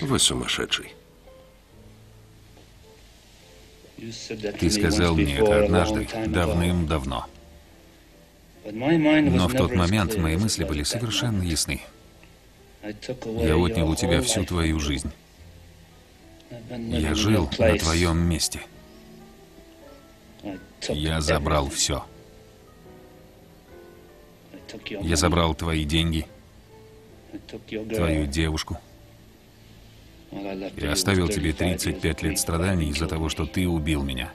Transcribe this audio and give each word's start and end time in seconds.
Вы 0.00 0.18
сумасшедший. 0.18 0.94
Ты 4.58 4.70
сказал 4.70 5.14
мне 5.14 5.36
это 5.36 5.64
однажды, 5.64 6.08
давным-давно. 6.26 7.26
Но 8.64 9.48
в 9.48 9.54
тот 9.54 9.74
момент 9.74 10.16
мои 10.16 10.36
мысли 10.36 10.64
были 10.64 10.82
совершенно 10.82 11.42
ясны. 11.42 11.80
Я 12.82 13.56
отнял 13.56 13.90
у 13.90 13.94
тебя 13.94 14.22
всю 14.22 14.44
твою 14.44 14.80
жизнь. 14.80 15.10
Я 16.70 17.14
жил 17.14 17.48
на 17.58 17.76
твоем 17.76 18.18
месте. 18.18 18.60
Я 20.88 21.20
забрал 21.20 21.68
все. 21.68 22.04
Я 25.00 25.16
забрал 25.16 25.54
твои 25.54 25.84
деньги, 25.84 26.26
твою 27.66 28.26
девушку. 28.26 28.78
Я 30.32 30.92
оставил 30.92 31.28
тебе 31.28 31.52
35 31.52 32.22
лет 32.22 32.38
страданий 32.38 32.90
из-за 32.90 33.06
того, 33.06 33.28
что 33.28 33.46
ты 33.46 33.66
убил 33.66 34.02
меня. 34.02 34.30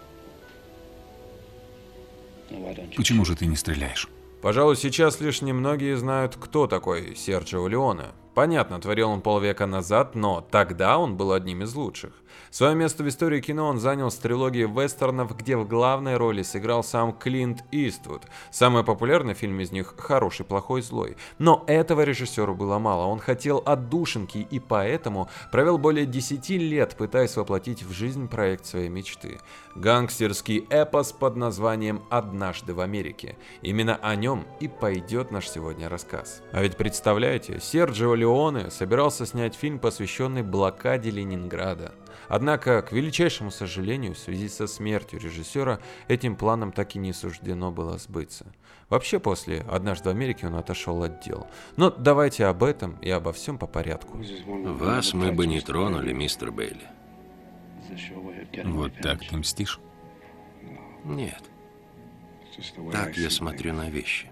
Почему 2.95 3.25
же 3.25 3.35
ты 3.35 3.45
не 3.45 3.55
стреляешь? 3.55 4.07
Пожалуй, 4.41 4.75
сейчас 4.75 5.20
лишь 5.21 5.41
немногие 5.41 5.97
знают, 5.97 6.35
кто 6.35 6.67
такой 6.67 7.15
Серджио 7.15 7.67
Леоне. 7.67 8.11
Понятно, 8.35 8.81
творил 8.81 9.12
он 9.12 9.21
полвека 9.21 9.66
назад, 9.66 10.13
но 10.13 10.41
тогда 10.41 10.99
он 10.99 11.16
был 11.16 11.31
одним 11.31 11.63
из 11.63 11.73
лучших. 11.73 12.12
Свое 12.52 12.76
место 12.76 13.03
в 13.03 13.07
истории 13.07 13.39
кино 13.39 13.67
он 13.67 13.80
занял 13.80 14.12
с 14.12 14.16
трилогией 14.17 14.67
вестернов, 14.67 15.35
где 15.38 15.55
в 15.55 15.66
главной 15.66 16.17
роли 16.17 16.41
сыграл 16.41 16.84
сам 16.84 17.13
Клинт 17.13 17.63
Иствуд. 17.71 18.23
Самый 18.52 18.84
популярный 18.84 19.35
фильм 19.35 19.59
из 19.62 19.71
них 19.71 19.95
«Хороший, 19.98 20.45
плохой, 20.45 20.81
злой». 20.81 21.16
Но 21.38 21.63
этого 21.67 22.02
режиссеру 22.02 22.55
было 22.55 22.77
мало, 22.77 23.05
он 23.05 23.20
хотел 23.20 23.63
отдушинки 23.66 24.40
и 24.49 24.59
поэтому 24.59 25.29
провел 25.52 25.77
более 25.77 26.05
10 26.05 26.49
лет, 26.49 26.95
пытаясь 26.98 27.38
воплотить 27.38 27.84
в 27.84 27.93
жизнь 27.93 28.27
проект 28.27 28.65
своей 28.65 28.90
мечты. 28.90 29.40
Гангстерский 29.76 30.65
эпос 30.70 31.13
под 31.13 31.37
названием 31.37 32.04
«Однажды 32.09 32.74
в 32.74 32.81
Америке». 32.81 33.37
Именно 33.62 33.96
о 33.96 34.15
нем 34.15 34.46
и 34.59 34.68
пойдет 34.68 35.31
наш 35.31 35.49
сегодня 35.49 35.87
рассказ. 35.87 36.41
А 36.52 36.62
ведь 36.62 36.76
представляете, 36.77 37.59
Серджио 37.62 38.13
Леоне 38.26 38.71
собирался 38.71 39.27
снять 39.27 39.54
фильм, 39.54 39.77
посвященный 39.77 40.41
блокаде 40.41 41.12
Ленинграда. 41.12 41.91
Однако, 42.27 42.81
к 42.81 42.91
величайшему 42.91 43.51
сожалению, 43.51 44.15
в 44.15 44.18
связи 44.18 44.49
со 44.49 44.65
смертью 44.65 45.20
режиссера, 45.20 45.79
этим 46.07 46.35
планом 46.35 46.71
так 46.71 46.96
и 46.96 46.99
не 46.99 47.13
суждено 47.13 47.71
было 47.71 47.99
сбыться. 47.99 48.48
Вообще, 48.90 49.20
после 49.20 49.63
«Однажды 49.70 50.09
в 50.09 50.12
Америке» 50.12 50.48
он 50.48 50.55
отошел 50.55 51.03
от 51.03 51.23
дел. 51.23 51.46
Но 51.77 51.91
давайте 51.91 52.48
об 52.48 52.63
этом 52.63 52.98
и 52.99 53.12
обо 53.12 53.31
всем 53.31 53.59
по 53.59 53.68
порядку. 53.68 54.18
Вас 54.18 55.13
мы 55.13 55.31
бы 55.31 55.46
не 55.46 55.62
тронули, 55.62 56.12
мистер 56.12 56.51
Бейли. 56.51 56.87
Вот 58.63 58.91
так 59.03 59.20
ты 59.20 59.37
мстишь? 59.37 59.79
Нет. 61.03 61.43
Так 62.91 63.18
я 63.18 63.29
смотрю 63.29 63.73
на 63.73 63.87
вещи. 63.91 64.31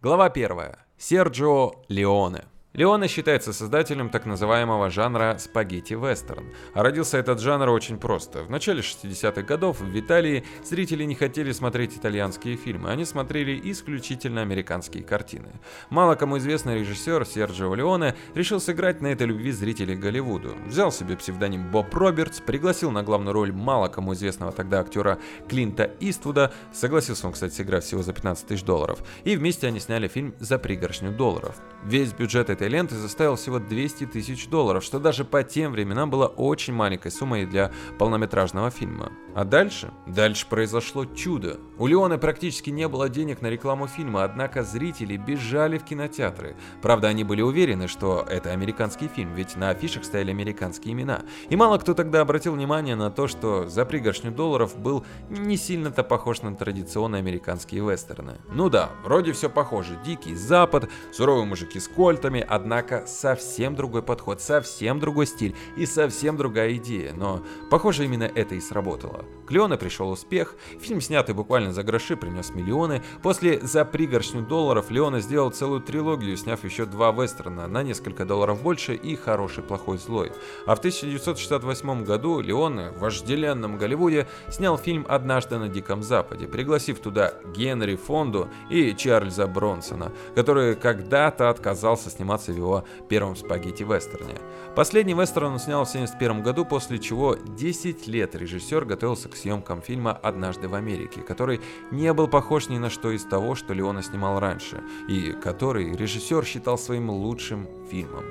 Глава 0.00 0.30
первая. 0.30 0.78
Серджио 0.96 1.72
Леоне. 1.88 2.44
Леоне 2.76 3.06
считается 3.06 3.52
создателем 3.52 4.10
так 4.10 4.26
называемого 4.26 4.90
жанра 4.90 5.36
спагетти-вестерн. 5.38 6.52
А 6.72 6.82
родился 6.82 7.18
этот 7.18 7.40
жанр 7.40 7.68
очень 7.68 7.98
просто. 7.98 8.42
В 8.42 8.50
начале 8.50 8.80
60-х 8.80 9.42
годов 9.42 9.78
в 9.78 9.96
Италии 9.96 10.44
зрители 10.64 11.04
не 11.04 11.14
хотели 11.14 11.52
смотреть 11.52 11.96
итальянские 11.96 12.56
фильмы, 12.56 12.90
они 12.90 13.04
смотрели 13.04 13.60
исключительно 13.70 14.42
американские 14.42 15.04
картины. 15.04 15.52
Мало 15.88 16.16
кому 16.16 16.38
известный 16.38 16.80
режиссер 16.80 17.24
Серджио 17.24 17.72
Леоне 17.76 18.16
решил 18.34 18.60
сыграть 18.60 19.00
на 19.00 19.06
этой 19.06 19.28
любви 19.28 19.52
зрителей 19.52 19.94
Голливуду. 19.94 20.56
Взял 20.66 20.90
себе 20.90 21.16
псевдоним 21.16 21.70
Боб 21.70 21.94
Робертс, 21.94 22.40
пригласил 22.40 22.90
на 22.90 23.04
главную 23.04 23.34
роль 23.34 23.52
мало 23.52 23.86
кому 23.86 24.14
известного 24.14 24.50
тогда 24.50 24.80
актера 24.80 25.20
Клинта 25.48 25.92
Иствуда, 26.00 26.52
согласился 26.72 27.28
он, 27.28 27.34
кстати, 27.34 27.54
сыграть 27.54 27.84
всего 27.84 28.02
за 28.02 28.12
15 28.12 28.48
тысяч 28.48 28.64
долларов, 28.64 28.98
и 29.22 29.36
вместе 29.36 29.68
они 29.68 29.78
сняли 29.78 30.08
фильм 30.08 30.34
за 30.40 30.58
пригоршню 30.58 31.12
долларов. 31.12 31.54
Весь 31.84 32.12
бюджет 32.12 32.50
этой 32.50 32.63
этой 32.64 32.70
ленты 32.70 32.94
заставил 32.94 33.36
всего 33.36 33.58
200 33.58 34.06
тысяч 34.06 34.48
долларов, 34.48 34.82
что 34.82 34.98
даже 34.98 35.24
по 35.24 35.42
тем 35.42 35.72
временам 35.72 36.08
было 36.08 36.26
очень 36.26 36.72
маленькой 36.72 37.10
суммой 37.10 37.44
для 37.44 37.70
полнометражного 37.98 38.70
фильма. 38.70 39.12
А 39.34 39.44
дальше? 39.44 39.92
Дальше 40.06 40.46
произошло 40.48 41.04
чудо. 41.04 41.58
У 41.76 41.88
Леона 41.88 42.18
практически 42.18 42.70
не 42.70 42.86
было 42.86 43.08
денег 43.08 43.42
на 43.42 43.48
рекламу 43.48 43.88
фильма, 43.88 44.22
однако 44.22 44.62
зрители 44.62 45.16
бежали 45.16 45.76
в 45.76 45.84
кинотеатры. 45.84 46.56
Правда, 46.80 47.08
они 47.08 47.24
были 47.24 47.42
уверены, 47.42 47.88
что 47.88 48.24
это 48.28 48.52
американский 48.52 49.08
фильм, 49.08 49.34
ведь 49.34 49.56
на 49.56 49.70
афишах 49.70 50.04
стояли 50.04 50.30
американские 50.30 50.94
имена. 50.94 51.22
И 51.48 51.56
мало 51.56 51.78
кто 51.78 51.94
тогда 51.94 52.20
обратил 52.20 52.54
внимание 52.54 52.94
на 52.94 53.10
то, 53.10 53.26
что 53.26 53.68
за 53.68 53.84
пригоршню 53.84 54.30
долларов 54.30 54.78
был 54.78 55.04
не 55.28 55.56
сильно-то 55.56 56.04
похож 56.04 56.42
на 56.42 56.54
традиционные 56.54 57.18
американские 57.18 57.84
вестерны. 57.84 58.36
Ну 58.52 58.70
да, 58.70 58.90
вроде 59.02 59.32
все 59.32 59.50
похоже. 59.50 59.98
Дикий 60.04 60.36
Запад, 60.36 60.88
суровые 61.12 61.44
мужики 61.44 61.80
с 61.80 61.88
кольтами, 61.88 62.40
однако 62.54 63.04
совсем 63.06 63.74
другой 63.74 64.02
подход, 64.02 64.40
совсем 64.40 65.00
другой 65.00 65.26
стиль 65.26 65.56
и 65.76 65.86
совсем 65.86 66.36
другая 66.36 66.74
идея. 66.74 67.12
Но, 67.14 67.42
похоже, 67.70 68.04
именно 68.04 68.24
это 68.24 68.54
и 68.54 68.60
сработало. 68.60 69.24
К 69.46 69.76
пришел 69.76 70.10
успех, 70.10 70.54
фильм, 70.80 71.00
снятый 71.00 71.34
буквально 71.34 71.72
за 71.72 71.82
гроши, 71.82 72.16
принес 72.16 72.54
миллионы. 72.54 73.02
После 73.22 73.60
«За 73.60 73.84
пригоршню 73.84 74.42
долларов» 74.42 74.90
Леоне 74.90 75.20
сделал 75.20 75.50
целую 75.50 75.80
трилогию, 75.80 76.36
сняв 76.36 76.64
еще 76.64 76.86
два 76.86 77.12
вестерна 77.12 77.66
на 77.66 77.82
несколько 77.82 78.24
долларов 78.24 78.62
больше 78.62 78.94
и 78.94 79.16
«Хороший, 79.16 79.62
плохой, 79.62 79.98
злой». 79.98 80.32
А 80.66 80.74
в 80.74 80.78
1968 80.78 82.04
году 82.04 82.40
Леоне 82.40 82.90
в 82.90 83.00
вожделенном 83.00 83.76
Голливуде 83.76 84.26
снял 84.48 84.78
фильм 84.78 85.04
«Однажды 85.08 85.58
на 85.58 85.68
Диком 85.68 86.02
Западе», 86.02 86.46
пригласив 86.46 87.00
туда 87.00 87.34
Генри 87.54 87.96
Фонду 87.96 88.48
и 88.70 88.94
Чарльза 88.94 89.46
Бронсона, 89.46 90.12
который 90.34 90.74
когда-то 90.74 91.50
отказался 91.50 92.10
сниматься 92.10 92.43
в 92.52 92.56
его 92.56 92.84
первом 93.08 93.36
спагетти-вестерне. 93.36 94.38
Последний 94.74 95.14
вестерн 95.14 95.52
он 95.52 95.58
снял 95.58 95.84
в 95.84 95.88
1971 95.88 96.42
году, 96.42 96.64
после 96.64 96.98
чего 96.98 97.36
10 97.36 98.06
лет 98.08 98.34
режиссер 98.34 98.84
готовил 98.84 99.04
готовился 99.04 99.28
к 99.28 99.36
съемкам 99.36 99.82
фильма 99.82 100.12
«Однажды 100.12 100.66
в 100.66 100.74
Америке», 100.74 101.20
который 101.20 101.60
не 101.90 102.10
был 102.14 102.26
похож 102.26 102.70
ни 102.70 102.78
на 102.78 102.88
что 102.88 103.10
из 103.10 103.22
того, 103.24 103.54
что 103.54 103.74
Леона 103.74 104.02
снимал 104.02 104.40
раньше, 104.40 104.82
и 105.10 105.32
который 105.32 105.94
режиссер 105.94 106.42
считал 106.46 106.78
своим 106.78 107.10
лучшим 107.10 107.68
фильмом. 107.90 108.24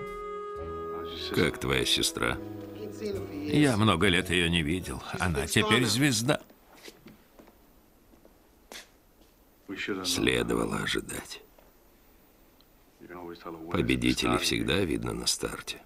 Как 1.35 1.59
твоя 1.59 1.85
сестра? 1.85 2.39
Я 3.43 3.77
много 3.77 4.07
лет 4.07 4.31
ее 4.31 4.49
не 4.49 4.63
видел. 4.63 5.03
Она 5.19 5.45
теперь 5.45 5.85
звезда. 5.85 6.41
Следовало 10.03 10.77
ожидать. 10.77 11.42
Победители 13.71 14.37
всегда 14.37 14.79
видно 14.79 15.13
на 15.13 15.27
старте. 15.27 15.77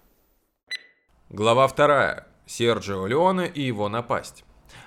Глава 1.30 1.68
вторая. 1.68 2.28
Серджио 2.46 3.06
Леоне 3.06 3.48
и 3.48 3.62
его 3.62 3.90
напасть. 3.90 4.44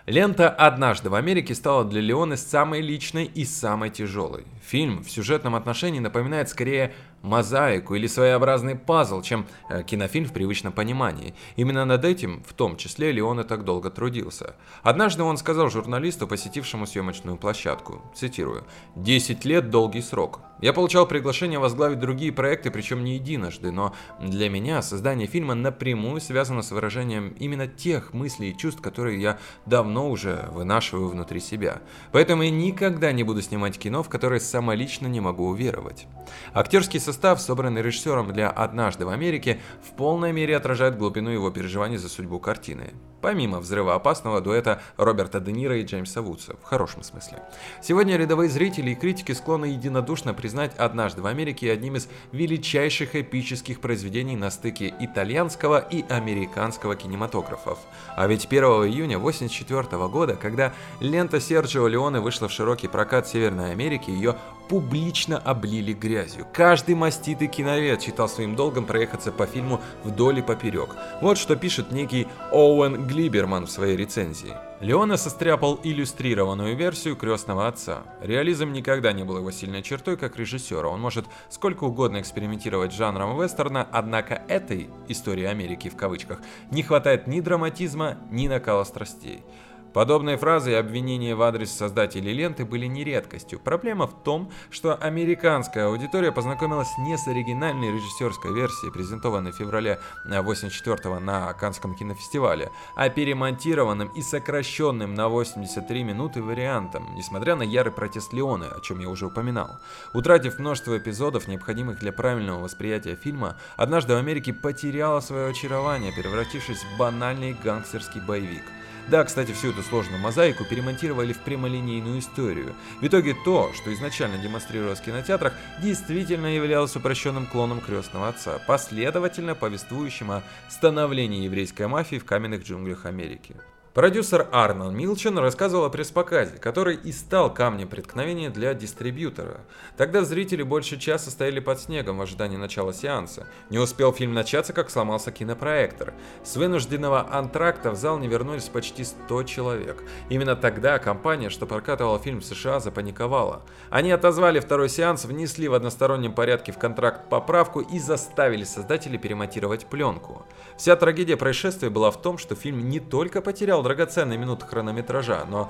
Лента 0.07 0.49
«Однажды 0.49 1.11
в 1.11 1.15
Америке» 1.15 1.55
стала 1.55 1.85
для 1.85 2.01
Леоны 2.01 2.37
самой 2.37 2.81
личной 2.81 3.27
и 3.27 3.45
самой 3.45 3.91
тяжелой. 3.91 4.47
Фильм 4.63 5.05
в 5.05 5.11
сюжетном 5.11 5.55
отношении 5.55 6.01
напоминает 6.01 6.49
скорее 6.49 6.95
мозаику 7.23 7.95
или 7.95 8.07
своеобразный 8.07 8.77
пазл, 8.77 9.21
чем 9.23 9.47
э, 9.69 9.83
кинофильм 9.83 10.27
в 10.27 10.33
привычном 10.33 10.73
понимании. 10.73 11.35
Именно 11.57 11.85
над 11.85 12.05
этим, 12.05 12.43
в 12.47 12.53
том 12.53 12.77
числе, 12.77 13.13
Леоне 13.13 13.45
так 13.45 13.65
долго 13.65 13.91
трудился. 13.91 14.55
Однажды 14.83 15.23
он 15.23 15.37
сказал 15.37 15.71
журналисту, 15.71 16.27
посетившему 16.27 16.87
съемочную 16.87 17.37
площадку, 17.37 18.03
цитирую, 18.15 18.65
«10 18.97 19.47
лет– 19.47 19.71
долгий 19.71 20.03
срок. 20.03 20.41
Я 20.61 20.75
получал 20.75 21.07
приглашение 21.07 21.59
возглавить 21.59 21.99
другие 21.99 22.33
проекты, 22.33 22.71
причем 22.71 23.03
не 23.03 23.15
единожды, 23.15 23.71
но 23.73 23.95
для 24.21 24.51
меня 24.51 24.83
создание 24.83 25.27
фильма 25.27 25.55
напрямую 25.55 26.21
связано 26.21 26.61
с 26.61 26.71
выражением 26.71 27.31
именно 27.39 27.67
тех 27.67 28.13
мыслей 28.13 28.51
и 28.51 28.57
чувств, 28.57 28.83
которые 28.83 29.21
я 29.21 29.39
давно 29.65 30.11
уже 30.11 30.51
вынашиваю 30.53 31.09
внутри 31.09 31.41
себя. 31.41 31.81
Поэтому 32.13 32.43
я 32.43 32.51
никогда 32.51 33.11
не 33.13 33.25
буду 33.25 33.41
снимать 33.41 33.79
кино, 33.79 34.03
в 34.03 34.11
которое 34.11 34.39
самолично 34.39 35.07
не 35.07 35.21
могу 35.21 35.49
уверовать. 35.49 36.07
Актерский 36.53 37.01
состав, 37.11 37.41
собранный 37.41 37.83
режиссером 37.83 38.33
для 38.33 38.51
«Однажды 38.51 39.05
в 39.05 39.09
Америке», 39.09 39.61
в 39.83 39.97
полной 39.97 40.33
мере 40.33 40.57
отражает 40.57 40.97
глубину 40.97 41.31
его 41.31 41.51
переживаний 41.51 41.97
за 41.97 42.09
судьбу 42.09 42.39
картины 42.39 42.95
помимо 43.21 43.61
взрывоопасного 43.61 44.41
дуэта 44.41 44.83
Роберта 44.97 45.41
Де 45.41 45.53
Ниро 45.53 45.77
и 45.77 45.85
Джеймса 45.85 46.23
Вудса, 46.23 46.57
в 46.57 46.65
хорошем 46.65 47.03
смысле. 47.03 47.43
Сегодня 47.83 48.17
рядовые 48.17 48.51
зрители 48.51 48.91
и 48.91 48.95
критики 48.95 49.33
склонны 49.33 49.67
единодушно 49.67 50.35
признать 50.35 50.75
«Однажды 50.77 51.23
в 51.23 51.27
Америке» 51.27 51.71
одним 51.71 51.97
из 51.97 52.09
величайших 52.33 53.17
эпических 53.17 53.81
произведений 53.81 54.37
на 54.37 54.51
стыке 54.51 54.95
итальянского 54.99 55.79
и 55.79 56.05
американского 56.09 56.97
кинематографов. 56.97 57.79
А 58.17 58.27
ведь 58.27 58.47
1 58.47 58.63
июня 58.63 59.17
1984 59.17 60.09
года, 60.09 60.37
когда 60.37 60.73
лента 61.01 61.41
Серджио 61.41 61.87
Леоне 61.87 62.21
вышла 62.21 62.49
в 62.49 62.53
широкий 62.53 62.89
прокат 62.89 63.29
Северной 63.29 63.73
Америки, 63.73 64.11
ее 64.11 64.37
публично 64.71 65.37
облили 65.37 65.93
грязью. 65.93 66.47
Каждый 66.53 66.95
маститый 66.95 67.49
киновед 67.49 68.01
считал 68.03 68.29
своим 68.29 68.55
долгом 68.55 68.87
проехаться 68.87 69.33
по 69.33 69.45
фильму 69.45 69.81
вдоль 70.05 70.39
и 70.39 70.43
поперек. 70.43 70.95
Вот 71.21 71.39
что 71.39 71.57
пишет 71.57 71.91
некий 71.91 72.29
Оуэн 72.53 73.09
Глиберман 73.09 73.67
в 73.67 73.71
своей 73.71 73.97
рецензии. 73.97 74.55
Леона 74.79 75.17
состряпал 75.17 75.81
иллюстрированную 75.83 76.77
версию 76.77 77.17
«Крестного 77.17 77.67
отца». 77.67 78.05
Реализм 78.23 78.73
никогда 78.73 79.13
не 79.13 79.25
был 79.25 79.39
его 79.39 79.51
сильной 79.51 79.83
чертой 79.83 80.17
как 80.17 80.37
режиссера. 80.37 80.87
Он 80.89 81.01
может 81.01 81.27
сколько 81.49 81.83
угодно 81.83 82.21
экспериментировать 82.21 82.93
с 82.93 82.97
жанром 82.97 83.43
вестерна, 83.43 83.87
однако 83.91 84.41
этой 84.47 84.89
«истории 85.09 85.47
Америки» 85.47 85.89
в 85.89 85.97
кавычках 85.97 86.39
не 86.71 86.85
хватает 86.85 87.27
ни 87.27 87.41
драматизма, 87.41 88.19
ни 88.31 88.47
накала 88.47 88.85
страстей. 88.85 89.43
Подобные 89.93 90.37
фразы 90.37 90.71
и 90.71 90.75
обвинения 90.75 91.35
в 91.35 91.43
адрес 91.43 91.73
создателей 91.73 92.33
ленты 92.33 92.65
были 92.65 92.87
не 92.87 93.03
редкостью. 93.03 93.59
Проблема 93.59 94.07
в 94.07 94.23
том, 94.23 94.53
что 94.71 94.95
американская 94.95 95.87
аудитория 95.87 96.31
познакомилась 96.31 96.91
не 96.99 97.19
с 97.19 97.27
оригинальной 97.27 97.93
режиссерской 97.93 98.55
версией, 98.55 98.93
презентованной 98.93 99.51
в 99.51 99.57
феврале 99.57 99.99
84 100.25 101.19
на 101.19 101.53
Канском 101.55 101.97
кинофестивале, 101.97 102.71
а 102.95 103.09
перемонтированным 103.09 104.09
и 104.09 104.23
сокращенным 104.23 105.15
на 105.15 105.29
83 105.29 106.05
минуты 106.05 106.41
вариантом, 106.41 107.13
несмотря 107.17 107.57
на 107.57 107.63
ярый 107.63 107.93
протест 107.93 108.33
Леоны, 108.33 108.67
о 108.67 108.81
чем 108.81 109.01
я 109.01 109.09
уже 109.09 109.27
упоминал. 109.27 109.81
Утратив 110.15 110.61
множество 110.61 110.97
эпизодов, 110.97 111.49
необходимых 111.49 111.99
для 111.99 112.13
правильного 112.13 112.63
восприятия 112.63 113.17
фильма, 113.17 113.57
«Однажды 113.77 114.15
в 114.15 114.19
Америке» 114.19 114.53
потеряла 114.53 115.19
свое 115.19 115.51
очарование, 115.51 116.13
превратившись 116.13 116.85
в 116.85 116.99
банальный 116.99 117.57
гангстерский 117.65 118.21
боевик. 118.21 118.63
Да, 119.09 119.25
кстати, 119.25 119.53
всю 119.53 119.71
эту 119.71 119.83
сложную 119.83 120.21
мозаику 120.21 120.65
перемонтировали 120.65 121.33
в 121.33 121.39
прямолинейную 121.39 122.21
историю. 122.21 122.75
В 123.01 123.07
итоге 123.07 123.35
то, 123.45 123.73
что 123.75 123.93
изначально 123.93 124.39
демонстрировалось 124.39 125.01
в 125.01 125.05
кинотеатрах, 125.05 125.55
действительно 125.83 126.47
являлось 126.47 126.95
упрощенным 126.97 127.47
клоном 127.47 127.81
крестного 127.81 128.29
отца, 128.29 128.61
последовательно 128.67 129.55
повествующим 129.55 130.31
о 130.31 130.43
становлении 130.69 131.45
еврейской 131.45 131.87
мафии 131.89 132.17
в 132.17 132.25
каменных 132.25 132.63
джунглях 132.63 133.07
Америки. 133.07 133.57
Продюсер 133.93 134.47
Арнон 134.53 134.97
Милчен 134.97 135.37
рассказывал 135.37 135.87
о 135.87 135.91
пресс-показе, 135.91 136.59
который 136.59 136.95
и 136.95 137.11
стал 137.11 137.53
камнем 137.53 137.89
преткновения 137.89 138.49
для 138.49 138.73
дистрибьютора. 138.73 139.63
Тогда 139.97 140.23
зрители 140.23 140.63
больше 140.63 140.97
часа 140.97 141.29
стояли 141.33 141.59
под 141.59 141.81
снегом 141.81 142.19
в 142.19 142.23
ожидании 142.23 142.57
начала 142.57 142.93
сеанса. 142.93 143.49
Не 143.69 143.81
успел 143.81 144.13
фильм 144.13 144.33
начаться, 144.33 144.73
как 144.73 144.91
сломался 144.91 145.33
кинопроектор. 145.33 146.15
С 146.45 146.55
вынужденного 146.55 147.35
антракта 147.35 147.91
в 147.91 147.97
зал 147.97 148.21
не 148.21 148.29
вернулись 148.29 148.69
почти 148.69 149.03
100 149.03 149.43
человек. 149.43 150.05
Именно 150.29 150.55
тогда 150.55 151.01
компания, 151.01 151.51
что 151.51 151.67
прокатывала 151.67 152.21
фильм 152.21 152.43
в 152.43 152.45
США, 152.45 152.79
запаниковала. 152.79 153.63
Они 153.91 154.13
отозвали 154.13 154.61
второй 154.61 154.89
сеанс, 154.89 155.25
внесли 155.25 155.67
в 155.67 155.75
одностороннем 155.75 156.33
порядке 156.33 156.71
в 156.71 156.79
контракт 156.79 157.29
поправку 157.29 157.81
и 157.81 157.99
заставили 157.99 158.63
создателей 158.63 159.19
перемонтировать 159.19 159.87
пленку. 159.87 160.47
Вся 160.77 160.95
трагедия 160.95 161.37
происшествия 161.37 161.91
была 161.91 162.13
в 162.13 162.23
том, 162.23 162.39
что 162.39 162.55
фильм 162.55 162.89
не 162.89 163.01
только 163.01 163.43
потерял 163.43 163.80
потерял 163.81 163.83
драгоценные 163.83 164.39
минуты 164.39 164.67
хронометража, 164.67 165.45
но 165.49 165.69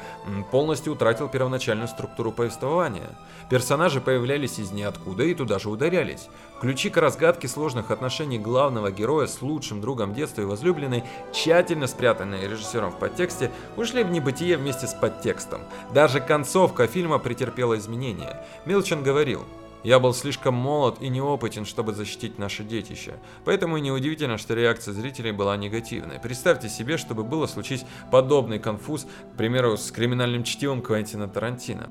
полностью 0.51 0.93
утратил 0.93 1.29
первоначальную 1.29 1.89
структуру 1.89 2.33
повествования. 2.33 3.09
Персонажи 3.49 4.01
появлялись 4.01 4.59
из 4.59 4.73
ниоткуда 4.73 5.25
и 5.25 5.35
туда 5.35 5.59
же 5.59 5.71
ударялись. 5.71 6.29
Ключи 6.61 6.91
к 6.91 7.01
разгадке 7.01 7.49
сложных 7.49 7.91
отношений 7.91 8.39
главного 8.39 8.91
героя 8.91 9.27
с 9.27 9.43
лучшим 9.43 9.81
другом 9.81 10.15
детства 10.15 10.43
и 10.43 10.45
возлюбленной, 10.45 11.05
тщательно 11.33 11.87
спрятанные 11.87 12.49
режиссером 12.49 12.91
в 12.91 12.99
подтексте, 12.99 13.51
ушли 13.77 14.05
в 14.05 14.11
небытие 14.11 14.57
вместе 14.57 14.87
с 14.87 14.95
подтекстом. 14.95 15.61
Даже 15.95 16.21
концовка 16.21 16.87
фильма 16.87 17.19
претерпела 17.19 17.77
изменения. 17.77 18.45
Милчен 18.67 19.03
говорил, 19.03 19.45
я 19.83 19.99
был 19.99 20.13
слишком 20.13 20.55
молод 20.55 20.99
и 21.01 21.09
неопытен, 21.09 21.65
чтобы 21.65 21.93
защитить 21.95 22.39
наше 22.39 22.65
детище. 22.65 23.15
Поэтому 23.45 23.77
и 23.77 23.81
неудивительно, 23.81 24.37
что 24.39 24.55
реакция 24.55 24.93
зрителей 24.93 25.33
была 25.33 25.57
негативной. 25.57 26.19
Представьте 26.19 26.69
себе, 26.69 26.99
чтобы 26.99 27.25
было 27.25 27.47
случить 27.47 27.87
подобный 28.11 28.59
конфуз, 28.59 29.07
к 29.33 29.37
примеру, 29.37 29.77
с 29.77 29.91
криминальным 29.91 30.45
чтивом 30.45 30.83
Квентина 30.83 31.29
Тарантино. 31.29 31.91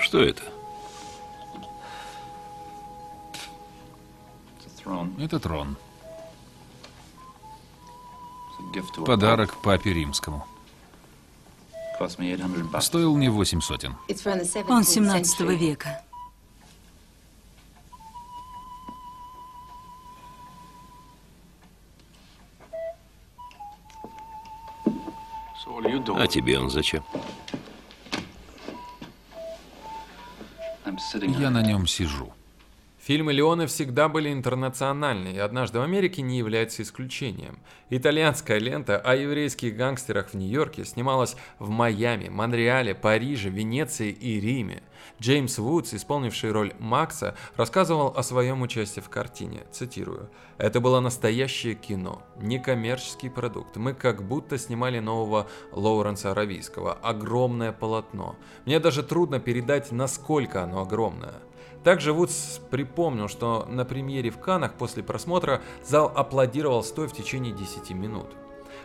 Что 0.00 0.20
это? 0.20 0.42
Это 5.18 5.38
трон. 5.38 5.76
Подарок 9.04 9.54
папе 9.62 9.92
римскому. 9.92 10.46
Стоил 12.80 13.16
мне 13.16 13.30
восемь 13.30 13.60
сотен. 13.60 13.96
Он 14.68 14.84
17 14.84 15.40
века. 15.40 16.02
А 26.16 26.26
тебе 26.26 26.58
он 26.58 26.70
зачем? 26.70 27.04
Я 31.38 31.50
на 31.50 31.62
нем 31.62 31.86
сижу. 31.86 32.32
Фильмы 33.08 33.32
Леоне 33.32 33.66
всегда 33.66 34.10
были 34.10 34.30
интернациональны, 34.30 35.28
и 35.28 35.38
«Однажды 35.38 35.78
в 35.78 35.82
Америке» 35.82 36.20
не 36.20 36.36
является 36.36 36.82
исключением. 36.82 37.58
Итальянская 37.88 38.58
лента 38.58 38.98
о 38.98 39.16
еврейских 39.16 39.74
гангстерах 39.78 40.28
в 40.28 40.34
Нью-Йорке 40.34 40.84
снималась 40.84 41.34
в 41.58 41.70
Майами, 41.70 42.28
Монреале, 42.28 42.94
Париже, 42.94 43.48
Венеции 43.48 44.10
и 44.10 44.38
Риме. 44.38 44.82
Джеймс 45.22 45.56
Вудс, 45.56 45.94
исполнивший 45.94 46.52
роль 46.52 46.74
Макса, 46.78 47.34
рассказывал 47.56 48.12
о 48.14 48.22
своем 48.22 48.60
участии 48.60 49.00
в 49.00 49.08
картине, 49.08 49.62
цитирую, 49.72 50.28
«Это 50.58 50.78
было 50.80 51.00
настоящее 51.00 51.76
кино, 51.76 52.20
некоммерческий 52.36 53.30
продукт. 53.30 53.76
Мы 53.76 53.94
как 53.94 54.22
будто 54.22 54.58
снимали 54.58 54.98
нового 54.98 55.48
Лоуренса 55.72 56.32
Аравийского. 56.32 56.92
Огромное 56.92 57.72
полотно. 57.72 58.36
Мне 58.66 58.78
даже 58.80 59.02
трудно 59.02 59.40
передать, 59.40 59.92
насколько 59.92 60.62
оно 60.62 60.82
огромное». 60.82 61.47
Также 61.88 62.12
Вудс 62.12 62.60
припомнил, 62.70 63.28
что 63.28 63.64
на 63.66 63.86
премьере 63.86 64.28
в 64.28 64.38
Канах 64.38 64.74
после 64.74 65.02
просмотра 65.02 65.62
зал 65.82 66.12
аплодировал 66.14 66.84
стоя 66.84 67.08
в 67.08 67.14
течение 67.14 67.54
10 67.54 67.92
минут. 67.92 68.26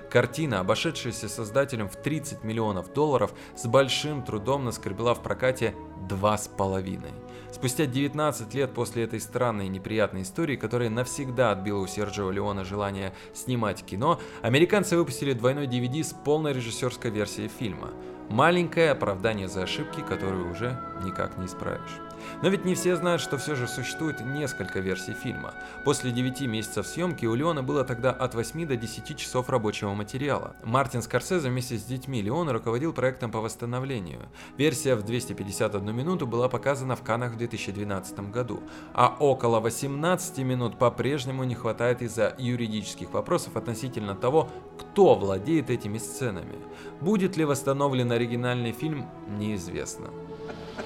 Картина, 0.10 0.62
обошедшаяся 0.62 1.28
создателем 1.28 1.90
в 1.90 1.98
30 1.98 2.46
миллионов 2.46 2.94
долларов, 2.94 3.34
с 3.58 3.66
большим 3.66 4.24
трудом 4.24 4.64
наскребла 4.64 5.16
в 5.16 5.22
прокате 5.22 5.76
2,5. 6.08 7.12
Спустя 7.52 7.88
19 7.88 8.54
лет 8.54 8.74
после 8.74 9.04
этой 9.04 9.20
странной 9.20 9.66
и 9.66 9.70
неприятной 9.70 10.22
истории, 10.22 10.56
которая 10.56 10.90
навсегда 10.90 11.52
отбила 11.52 11.80
у 11.80 11.88
Серджио 11.88 12.32
Леона 12.32 12.64
желание 12.64 13.14
снимать 13.34 13.84
кино, 13.84 14.22
американцы 14.42 14.96
выпустили 14.96 15.34
двойной 15.34 15.68
DVD 15.68 16.06
с 16.06 16.14
полной 16.14 16.54
режиссерской 16.54 17.12
версией 17.12 17.50
фильма. 17.50 17.90
Маленькое 18.30 18.92
оправдание 18.92 19.48
за 19.48 19.64
ошибки, 19.64 20.02
которые 20.02 20.46
уже 20.46 20.80
никак 21.04 21.38
не 21.38 21.46
исправишь. 21.46 22.00
Но 22.42 22.50
ведь 22.50 22.66
не 22.66 22.76
все 22.76 22.96
знают, 22.96 23.22
что 23.22 23.38
все 23.38 23.56
же 23.56 23.68
существует 23.68 24.22
несколько 24.22 24.80
версий 24.80 25.14
фильма. 25.14 25.54
После 25.86 26.12
9 26.12 26.42
месяцев 26.42 26.88
съемки 26.88 27.26
у 27.26 27.36
Леона 27.36 27.64
было 27.64 27.84
тогда 27.84 28.12
от 28.12 28.36
8 28.36 28.66
до 28.66 28.76
10 28.76 29.18
часов 29.18 29.50
рабочего 29.50 29.94
материала. 29.94 30.56
Мартин 30.64 31.02
Скорсезе 31.02 31.50
вместе 31.50 31.78
с 31.78 31.84
детьми 31.84 32.22
Леона 32.22 32.54
руководил 32.54 32.94
проектом 32.94 33.32
по 33.32 33.42
восстановлению. 33.42 34.22
Версия 34.58 34.96
в 34.96 35.04
251 35.04 35.96
минуту 35.96 36.28
была 36.28 36.50
показана 36.50 36.96
в 36.96 37.04
Канах 37.04 37.34
в 37.34 37.38
2012 37.38 38.32
году, 38.32 38.62
а 38.94 39.16
около 39.20 39.60
18 39.60 40.40
минут 40.40 40.78
по-прежнему 40.78 41.44
не 41.44 41.56
хватает 41.56 42.02
из-за 42.02 42.36
юридических 42.38 43.12
вопросов 43.12 43.58
относительно 43.58 44.16
того, 44.16 44.50
кто 44.80 45.16
владеет 45.16 45.70
этими 45.70 45.98
сценами. 45.98 46.56
Будет 47.02 47.38
ли 47.38 47.46
восстановлен 47.46 48.12
оригинальный 48.14 48.72
фильм, 48.72 49.06
неизвестно. 49.38 50.10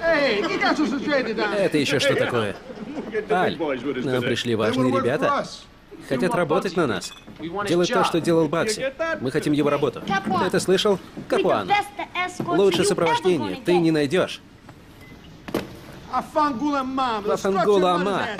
Это 0.01 1.77
еще 1.77 1.99
что 1.99 2.15
такое? 2.15 2.55
Аль, 3.29 3.57
нам 3.57 4.21
пришли 4.21 4.55
важные 4.55 4.91
ребята. 4.91 5.45
Хотят 6.07 6.35
работать 6.35 6.75
на 6.75 6.87
нас. 6.87 7.11
Делать 7.67 7.91
то, 7.91 8.03
что 8.03 8.21
делал 8.21 8.47
Бакси. 8.47 8.93
Мы 9.21 9.31
хотим 9.31 9.53
его 9.53 9.69
работу. 9.69 10.01
Ты 10.01 10.45
это 10.45 10.59
слышал? 10.59 10.99
Капуан. 11.27 11.69
Лучше 12.39 12.83
сопровождение 12.83 13.57
ты 13.63 13.77
не 13.77 13.91
найдешь. 13.91 14.41
Лафангула 17.25 18.37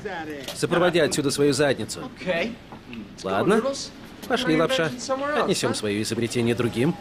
Сопроводи 0.55 0.99
отсюда 0.99 1.31
свою 1.31 1.53
задницу. 1.53 2.01
Ладно? 3.23 3.61
Пошли, 4.27 4.59
лапша. 4.59 4.91
Отнесем 5.37 5.73
свое 5.73 6.01
изобретение 6.01 6.55
другим. 6.55 6.95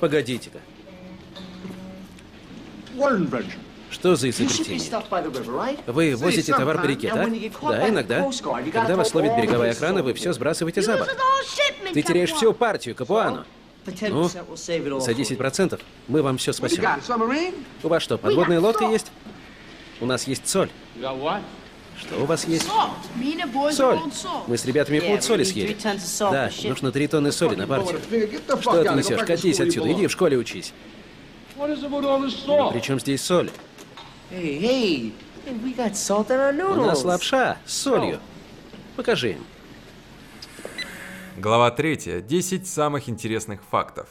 Погодите-ка. 0.00 0.58
Что 3.90 4.16
за 4.16 4.30
изобретение? 4.30 4.80
Вы 5.86 6.16
возите 6.16 6.52
товар 6.52 6.80
по 6.80 6.86
реке, 6.86 7.08
так? 7.08 7.30
Да, 7.62 7.88
иногда. 7.88 8.30
Когда 8.72 8.96
вас 8.96 9.14
ловит 9.14 9.36
береговая 9.36 9.72
охрана, 9.72 10.02
вы 10.02 10.12
все 10.14 10.32
сбрасываете 10.32 10.82
за 10.82 10.96
борт. 10.98 11.16
Ты 11.92 12.02
теряешь 12.02 12.32
всю 12.32 12.52
партию, 12.52 12.94
Капуану. 12.94 13.44
Ну, 14.08 14.28
за 14.28 15.12
10% 15.12 15.80
мы 16.08 16.22
вам 16.22 16.38
все 16.38 16.52
спасем. 16.52 16.82
У 17.82 17.88
вас 17.88 18.02
что, 18.02 18.18
подводная 18.18 18.60
лодка 18.60 18.84
есть? 18.86 19.12
У 20.00 20.06
нас 20.06 20.26
есть 20.26 20.48
соль. 20.48 20.68
Что 21.98 22.22
у 22.22 22.26
вас 22.26 22.46
есть? 22.46 22.68
Соль. 23.72 23.98
Мы 24.46 24.56
с 24.56 24.64
ребятами 24.64 25.00
пол 25.00 25.20
соли 25.20 25.42
съели. 25.44 25.76
Да, 26.20 26.50
нужно 26.64 26.92
три 26.92 27.08
тонны 27.08 27.32
соли 27.32 27.56
на 27.56 27.66
партию. 27.66 28.00
Что 28.60 28.84
ты 28.84 28.94
несешь? 28.94 29.24
Катись 29.24 29.60
отсюда, 29.60 29.92
иди 29.92 30.06
в 30.06 30.12
школе 30.12 30.36
учись. 30.36 30.72
При 31.56 32.80
чем 32.80 33.00
здесь 33.00 33.22
соль? 33.22 33.50
У 34.30 34.34
нас 36.84 37.04
лапша 37.04 37.56
с 37.64 37.72
солью. 37.72 38.20
Покажи 38.96 39.32
им. 39.32 39.44
Глава 41.36 41.70
3. 41.70 42.22
10 42.22 42.66
самых 42.66 43.08
интересных 43.08 43.62
фактов. 43.62 44.08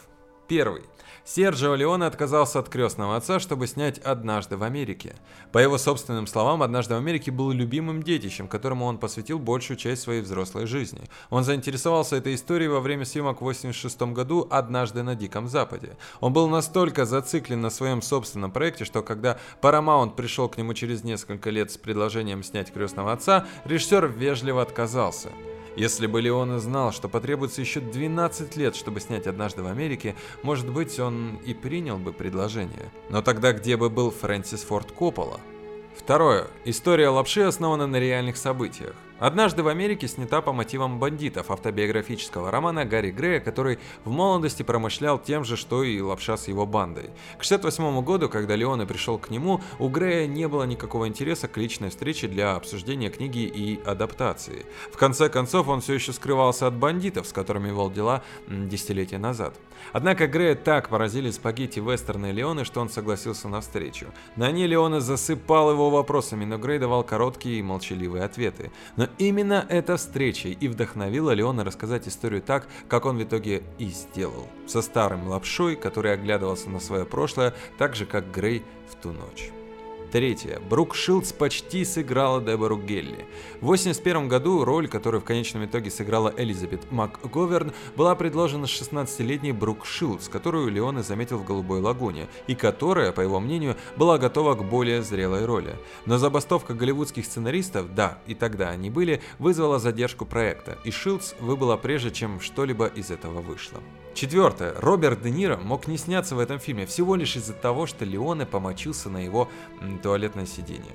Первый. 0.47 0.83
Серджио 1.23 1.75
Леоне 1.75 2.05
отказался 2.05 2.59
от 2.59 2.69
крестного 2.69 3.15
отца, 3.15 3.39
чтобы 3.39 3.67
снять 3.67 3.99
«Однажды 3.99 4.57
в 4.57 4.63
Америке». 4.63 5.15
По 5.51 5.59
его 5.59 5.77
собственным 5.77 6.27
словам, 6.27 6.63
«Однажды 6.63 6.93
в 6.93 6.97
Америке» 6.97 7.31
был 7.31 7.51
любимым 7.51 8.03
детищем, 8.03 8.47
которому 8.47 8.85
он 8.85 8.97
посвятил 8.97 9.39
большую 9.39 9.77
часть 9.77 10.03
своей 10.03 10.21
взрослой 10.21 10.65
жизни. 10.65 11.01
Он 11.29 11.43
заинтересовался 11.43 12.15
этой 12.15 12.35
историей 12.35 12.69
во 12.69 12.79
время 12.79 13.05
съемок 13.05 13.41
в 13.41 13.45
1986 13.45 14.13
году 14.13 14.47
«Однажды 14.49 15.03
на 15.03 15.15
Диком 15.15 15.47
Западе». 15.47 15.97
Он 16.19 16.33
был 16.33 16.47
настолько 16.47 17.05
зациклен 17.05 17.61
на 17.61 17.69
своем 17.69 18.01
собственном 18.01 18.51
проекте, 18.51 18.85
что 18.85 19.01
когда 19.01 19.37
Paramount 19.61 20.15
пришел 20.15 20.49
к 20.49 20.57
нему 20.57 20.73
через 20.73 21.03
несколько 21.03 21.49
лет 21.49 21.71
с 21.71 21.77
предложением 21.77 22.43
снять 22.43 22.71
«Крестного 22.71 23.11
отца», 23.11 23.45
режиссер 23.65 24.07
вежливо 24.07 24.61
отказался. 24.61 25.29
Если 25.75 26.07
бы 26.07 26.21
Леона 26.21 26.59
знал, 26.59 26.93
что 26.93 27.09
потребуется 27.09 27.59
еще 27.59 27.81
12 27.81 28.55
лет, 28.55 28.75
чтобы 28.75 29.01
снять 29.01 29.27
«Однажды 29.27 29.61
в 29.61 29.67
Америке», 29.67 30.15
может 30.41 30.69
быть, 30.69 30.99
он 30.99 31.37
и 31.45 31.53
принял 31.53 31.97
бы 31.97 32.13
предложение. 32.13 32.91
Но 33.09 33.21
тогда 33.21 33.51
где 33.51 33.75
бы 33.75 33.89
был 33.89 34.09
Фрэнсис 34.09 34.63
Форд 34.63 34.91
Коппола? 34.93 35.39
Второе. 35.97 36.47
История 36.63 37.09
лапши 37.09 37.41
основана 37.41 37.87
на 37.87 37.97
реальных 37.99 38.37
событиях. 38.37 38.95
Однажды 39.17 39.63
в 39.63 39.69
Америке 39.69 40.09
снята 40.09 40.41
по 40.41 40.51
мотивам 40.51 40.99
бандитов 40.99 41.49
автобиографического 41.49 42.51
романа 42.51 42.83
Гарри 42.83 43.11
Грея, 43.11 43.39
который 43.39 43.79
в 44.03 44.11
молодости 44.11 44.61
промышлял 44.61 45.17
тем 45.17 45.45
же, 45.45 45.55
что 45.55 45.83
и 45.83 46.01
лапша 46.01 46.35
с 46.35 46.49
его 46.49 46.65
бандой. 46.65 47.11
К 47.37 47.43
68 47.43 48.01
году, 48.03 48.27
когда 48.27 48.57
Леоне 48.57 48.85
пришел 48.85 49.17
к 49.17 49.29
нему, 49.29 49.61
у 49.79 49.87
Грея 49.87 50.27
не 50.27 50.49
было 50.49 50.63
никакого 50.63 51.07
интереса 51.07 51.47
к 51.47 51.55
личной 51.55 51.91
встрече 51.91 52.27
для 52.27 52.55
обсуждения 52.55 53.09
книги 53.09 53.39
и 53.39 53.81
адаптации. 53.85 54.65
В 54.91 54.97
конце 54.97 55.29
концов, 55.29 55.69
он 55.69 55.79
все 55.79 55.93
еще 55.93 56.11
скрывался 56.11 56.67
от 56.67 56.73
бандитов, 56.73 57.25
с 57.25 57.31
которыми 57.31 57.69
вел 57.69 57.89
дела 57.89 58.21
десятилетия 58.49 59.17
назад. 59.17 59.55
Однако 59.93 60.27
Грея 60.27 60.55
так 60.55 60.89
поразили 60.89 61.31
спагетти 61.31 61.79
вестерны 61.79 62.31
Леоне, 62.31 62.65
что 62.65 62.81
он 62.81 62.89
согласился 62.89 63.47
на 63.47 63.61
встречу. 63.61 64.07
На 64.35 64.51
ней 64.51 64.67
Леоне 64.67 64.99
засыпал 64.99 65.71
его 65.71 65.89
вопросами, 65.89 66.43
но 66.43 66.57
Грей 66.57 66.79
давал 66.79 67.03
короткие 67.03 67.59
и 67.59 67.63
молчаливые 67.63 68.25
ответы. 68.25 68.71
Но 68.97 69.04
именно 69.17 69.65
эта 69.69 69.97
встреча 69.97 70.49
и 70.49 70.67
вдохновила 70.67 71.31
Леона 71.31 71.63
рассказать 71.63 72.07
историю 72.07 72.41
так, 72.41 72.67
как 72.87 73.05
он 73.05 73.17
в 73.17 73.23
итоге 73.23 73.63
и 73.77 73.87
сделал. 73.87 74.47
Со 74.67 74.81
старым 74.81 75.27
лапшой, 75.27 75.75
который 75.75 76.13
оглядывался 76.13 76.69
на 76.69 76.79
свое 76.79 77.05
прошлое, 77.05 77.53
так 77.77 77.95
же 77.95 78.05
как 78.05 78.31
Грей 78.31 78.63
в 78.89 78.95
ту 78.95 79.11
ночь. 79.11 79.51
Третье. 80.11 80.59
Брук 80.69 80.95
Шилдс 80.95 81.33
почти 81.33 81.83
сыграла 81.83 82.41
Дебору 82.41 82.77
Гелли. 82.77 83.25
В 83.59 83.65
1981 83.65 84.27
году 84.27 84.63
роль, 84.63 84.87
которую 84.87 85.21
в 85.21 85.25
конечном 85.25 85.65
итоге 85.65 85.91
сыграла 85.91 86.33
Элизабет 86.37 86.89
МакГоверн, 86.91 87.73
была 87.97 88.15
предложена 88.15 88.65
16-летней 88.65 89.51
Брук 89.51 89.85
Шилдс, 89.85 90.29
которую 90.29 90.69
Леоне 90.69 91.03
заметил 91.03 91.37
в 91.37 91.45
«Голубой 91.45 91.81
лагуне», 91.81 92.27
и 92.47 92.55
которая, 92.55 93.11
по 93.11 93.21
его 93.21 93.39
мнению, 93.39 93.75
была 93.97 94.17
готова 94.17 94.55
к 94.55 94.63
более 94.63 95.01
зрелой 95.01 95.45
роли. 95.45 95.75
Но 96.05 96.17
забастовка 96.17 96.73
голливудских 96.73 97.25
сценаристов, 97.25 97.93
да, 97.93 98.19
и 98.27 98.35
тогда 98.35 98.69
они 98.69 98.89
были, 98.89 99.21
вызвала 99.39 99.79
задержку 99.79 100.25
проекта, 100.25 100.77
и 100.83 100.91
Шилдс 100.91 101.33
выбыла 101.39 101.77
прежде, 101.77 102.11
чем 102.11 102.39
что-либо 102.39 102.85
из 102.87 103.11
этого 103.11 103.41
вышло. 103.41 103.81
Четвертое. 104.15 104.73
Роберт 104.79 105.21
Де 105.21 105.29
Ниро 105.29 105.57
мог 105.57 105.87
не 105.87 105.97
сняться 105.97 106.35
в 106.35 106.39
этом 106.39 106.57
фильме 106.57 106.85
всего 106.85 107.15
лишь 107.15 107.35
из-за 107.35 107.51
того, 107.51 107.85
что 107.85 108.05
Леоне 108.05 108.45
помочился 108.45 109.09
на 109.09 109.17
его 109.17 109.49
туалетное 110.01 110.45
сиденье. 110.45 110.93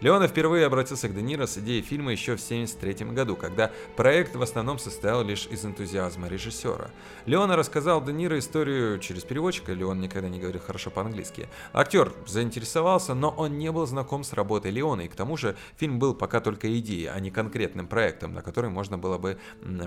Леона 0.00 0.28
впервые 0.28 0.66
обратился 0.66 1.08
к 1.08 1.14
Де 1.14 1.22
Ниро 1.22 1.46
с 1.46 1.58
идеей 1.58 1.82
фильма 1.82 2.12
еще 2.12 2.36
в 2.36 2.44
1973 2.44 3.12
году, 3.12 3.36
когда 3.36 3.70
проект 3.96 4.34
в 4.34 4.42
основном 4.42 4.78
состоял 4.78 5.22
лишь 5.22 5.46
из 5.46 5.64
энтузиазма 5.64 6.28
режиссера. 6.28 6.90
Леона 7.26 7.56
рассказал 7.56 8.02
Де 8.02 8.12
Ниро 8.12 8.38
историю 8.38 8.98
через 8.98 9.24
переводчика, 9.24 9.72
Леон 9.72 10.00
никогда 10.00 10.28
не 10.28 10.40
говорил 10.40 10.60
хорошо 10.60 10.90
по-английски. 10.90 11.48
Актер 11.72 12.12
заинтересовался, 12.26 13.14
но 13.14 13.30
он 13.30 13.58
не 13.58 13.70
был 13.70 13.86
знаком 13.86 14.24
с 14.24 14.32
работой 14.32 14.70
Леона, 14.70 15.02
и 15.02 15.08
к 15.08 15.14
тому 15.14 15.36
же 15.36 15.56
фильм 15.76 15.98
был 15.98 16.14
пока 16.14 16.40
только 16.40 16.78
идеей, 16.78 17.06
а 17.06 17.20
не 17.20 17.30
конкретным 17.30 17.86
проектом, 17.86 18.32
на 18.34 18.42
который 18.42 18.70
можно 18.70 18.96
было 18.98 19.18
бы 19.18 19.38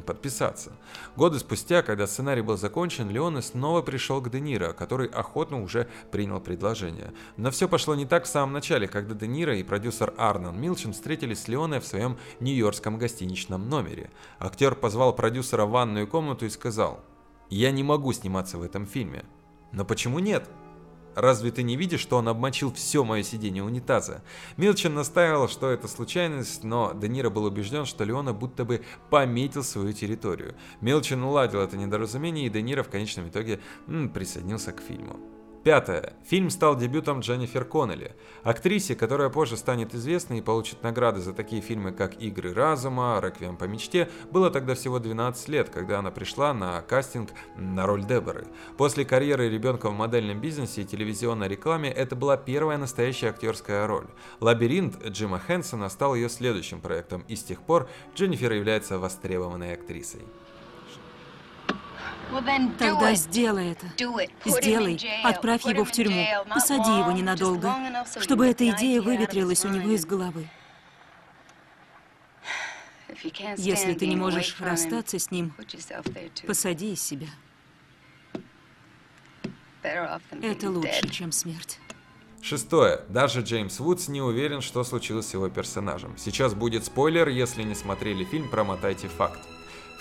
подписаться. 0.06 0.74
Годы 1.16 1.40
спустя, 1.40 1.82
когда 1.82 2.06
сценарий 2.08 2.42
был 2.42 2.58
закончен, 2.58 3.10
Леоне 3.10 3.42
снова 3.42 3.82
пришел 3.82 4.22
к 4.22 4.30
Де 4.30 4.40
Ниро, 4.40 4.74
который 4.74 5.08
охотно 5.08 5.62
уже 5.62 5.88
принял 6.12 6.40
предложение. 6.40 7.14
Но 7.38 7.52
все 7.52 7.68
пошло 7.68 7.96
не 7.96 8.06
так 8.06 8.26
в 8.26 8.28
самом 8.28 8.54
начале, 8.54 8.88
когда 8.88 9.16
Де 9.16 9.28
Ниро 9.28 9.56
и 9.56 9.64
продюсер 9.64 9.95
продюсер 9.96 10.14
Арнон 10.18 10.60
Милчин 10.60 10.92
встретились 10.92 11.44
с 11.44 11.48
Леоне 11.48 11.80
в 11.80 11.86
своем 11.86 12.18
нью-йоркском 12.42 12.98
гостиничном 12.98 13.70
номере. 13.70 14.10
Актер 14.40 14.76
позвал 14.76 15.16
продюсера 15.16 15.66
в 15.66 15.70
ванную 15.70 16.06
комнату 16.06 16.46
и 16.46 16.50
сказал, 16.50 17.00
«Я 17.50 17.72
не 17.72 17.84
могу 17.84 18.12
сниматься 18.12 18.58
в 18.58 18.62
этом 18.62 18.86
фильме». 18.86 19.24
«Но 19.72 19.86
почему 19.86 20.20
нет?» 20.20 20.50
Разве 21.16 21.52
ты 21.52 21.64
не 21.64 21.78
видишь, 21.78 22.02
что 22.02 22.18
он 22.18 22.28
обмочил 22.28 22.74
все 22.74 23.06
мое 23.06 23.24
сиденье 23.24 23.64
унитаза? 23.64 24.22
Милчин 24.58 24.96
настаивал, 24.96 25.48
что 25.48 25.70
это 25.70 25.88
случайность, 25.88 26.66
но 26.66 26.92
Де 26.94 27.08
Ниро 27.08 27.30
был 27.30 27.46
убежден, 27.46 27.86
что 27.86 28.04
Леона 28.04 28.34
будто 28.34 28.66
бы 28.66 28.84
пометил 29.10 29.64
свою 29.64 29.94
территорию. 29.94 30.56
Милчин 30.82 31.24
уладил 31.24 31.62
это 31.62 31.78
недоразумение, 31.78 32.48
и 32.48 32.50
Де 32.50 32.62
Ниро 32.62 32.84
в 32.84 32.90
конечном 32.90 33.30
итоге 33.30 33.62
м, 33.88 34.10
присоединился 34.10 34.74
к 34.74 34.82
фильму. 34.82 35.35
Пятое. 35.66 36.14
Фильм 36.24 36.52
стал 36.52 36.78
дебютом 36.78 37.22
Дженнифер 37.22 37.66
Коннелли, 37.66 38.16
актрисе, 38.44 38.94
которая 38.94 39.30
позже 39.30 39.58
станет 39.58 39.96
известной 39.96 40.38
и 40.38 40.42
получит 40.42 40.84
награды 40.84 41.22
за 41.22 41.34
такие 41.34 41.60
фильмы, 41.60 41.92
как 41.92 42.22
«Игры 42.22 42.54
разума», 42.54 43.20
«Реквием 43.20 43.58
по 43.58 43.64
мечте». 43.64 44.08
Было 44.30 44.52
тогда 44.52 44.76
всего 44.76 45.00
12 45.00 45.48
лет, 45.48 45.72
когда 45.72 45.98
она 45.98 46.12
пришла 46.12 46.54
на 46.54 46.84
кастинг 46.84 47.32
на 47.58 47.88
роль 47.88 48.06
Деборы. 48.06 48.46
После 48.78 49.06
карьеры 49.06 49.50
ребенка 49.50 49.90
в 49.90 49.94
модельном 49.94 50.40
бизнесе 50.40 50.84
и 50.84 50.86
телевизионной 50.86 51.48
рекламе 51.48 51.90
это 51.90 52.16
была 52.16 52.38
первая 52.38 52.78
настоящая 52.78 53.30
актерская 53.30 53.88
роль. 53.88 54.06
«Лабиринт» 54.42 55.04
Джима 55.04 55.40
Хэнсона 55.40 55.90
стал 55.90 56.14
ее 56.14 56.30
следующим 56.30 56.80
проектом, 56.80 57.26
и 57.28 57.36
с 57.36 57.44
тех 57.44 57.60
пор 57.64 57.90
Дженнифер 58.16 58.54
является 58.54 59.00
востребованной 59.00 59.74
актрисой. 59.74 60.22
Тогда 62.78 63.14
сделай 63.16 63.72
это. 63.72 63.88
Сделай. 64.46 65.00
Отправь 65.24 65.66
его 65.66 65.86
в 65.86 65.92
тюрьму. 65.92 66.26
Посади 66.54 66.92
его 66.92 67.12
ненадолго, 67.12 67.74
чтобы 68.20 68.48
эта 68.48 68.70
идея 68.70 69.02
выветрилась 69.02 69.66
у 69.66 69.70
него 69.70 69.92
из 69.92 70.06
головы. 70.06 70.50
Если 73.58 73.94
ты 73.94 74.08
не 74.08 74.16
можешь 74.16 74.60
расстаться 74.60 75.20
с 75.20 75.32
ним, 75.32 75.54
посади 76.46 76.94
из 76.94 77.02
себя. 77.02 77.28
Это 79.84 80.70
лучше, 80.70 81.08
чем 81.10 81.32
смерть. 81.32 81.80
Шестое. 82.42 83.02
Даже 83.10 83.42
Джеймс 83.42 83.80
Вудс 83.80 84.08
не 84.08 84.22
уверен, 84.22 84.62
что 84.62 84.84
случилось 84.84 85.28
с 85.28 85.34
его 85.34 85.50
персонажем. 85.50 86.16
Сейчас 86.18 86.54
будет 86.54 86.86
спойлер, 86.86 87.28
если 87.28 87.64
не 87.64 87.74
смотрели 87.74 88.24
фильм, 88.24 88.50
промотайте 88.50 89.08
факт. 89.08 89.40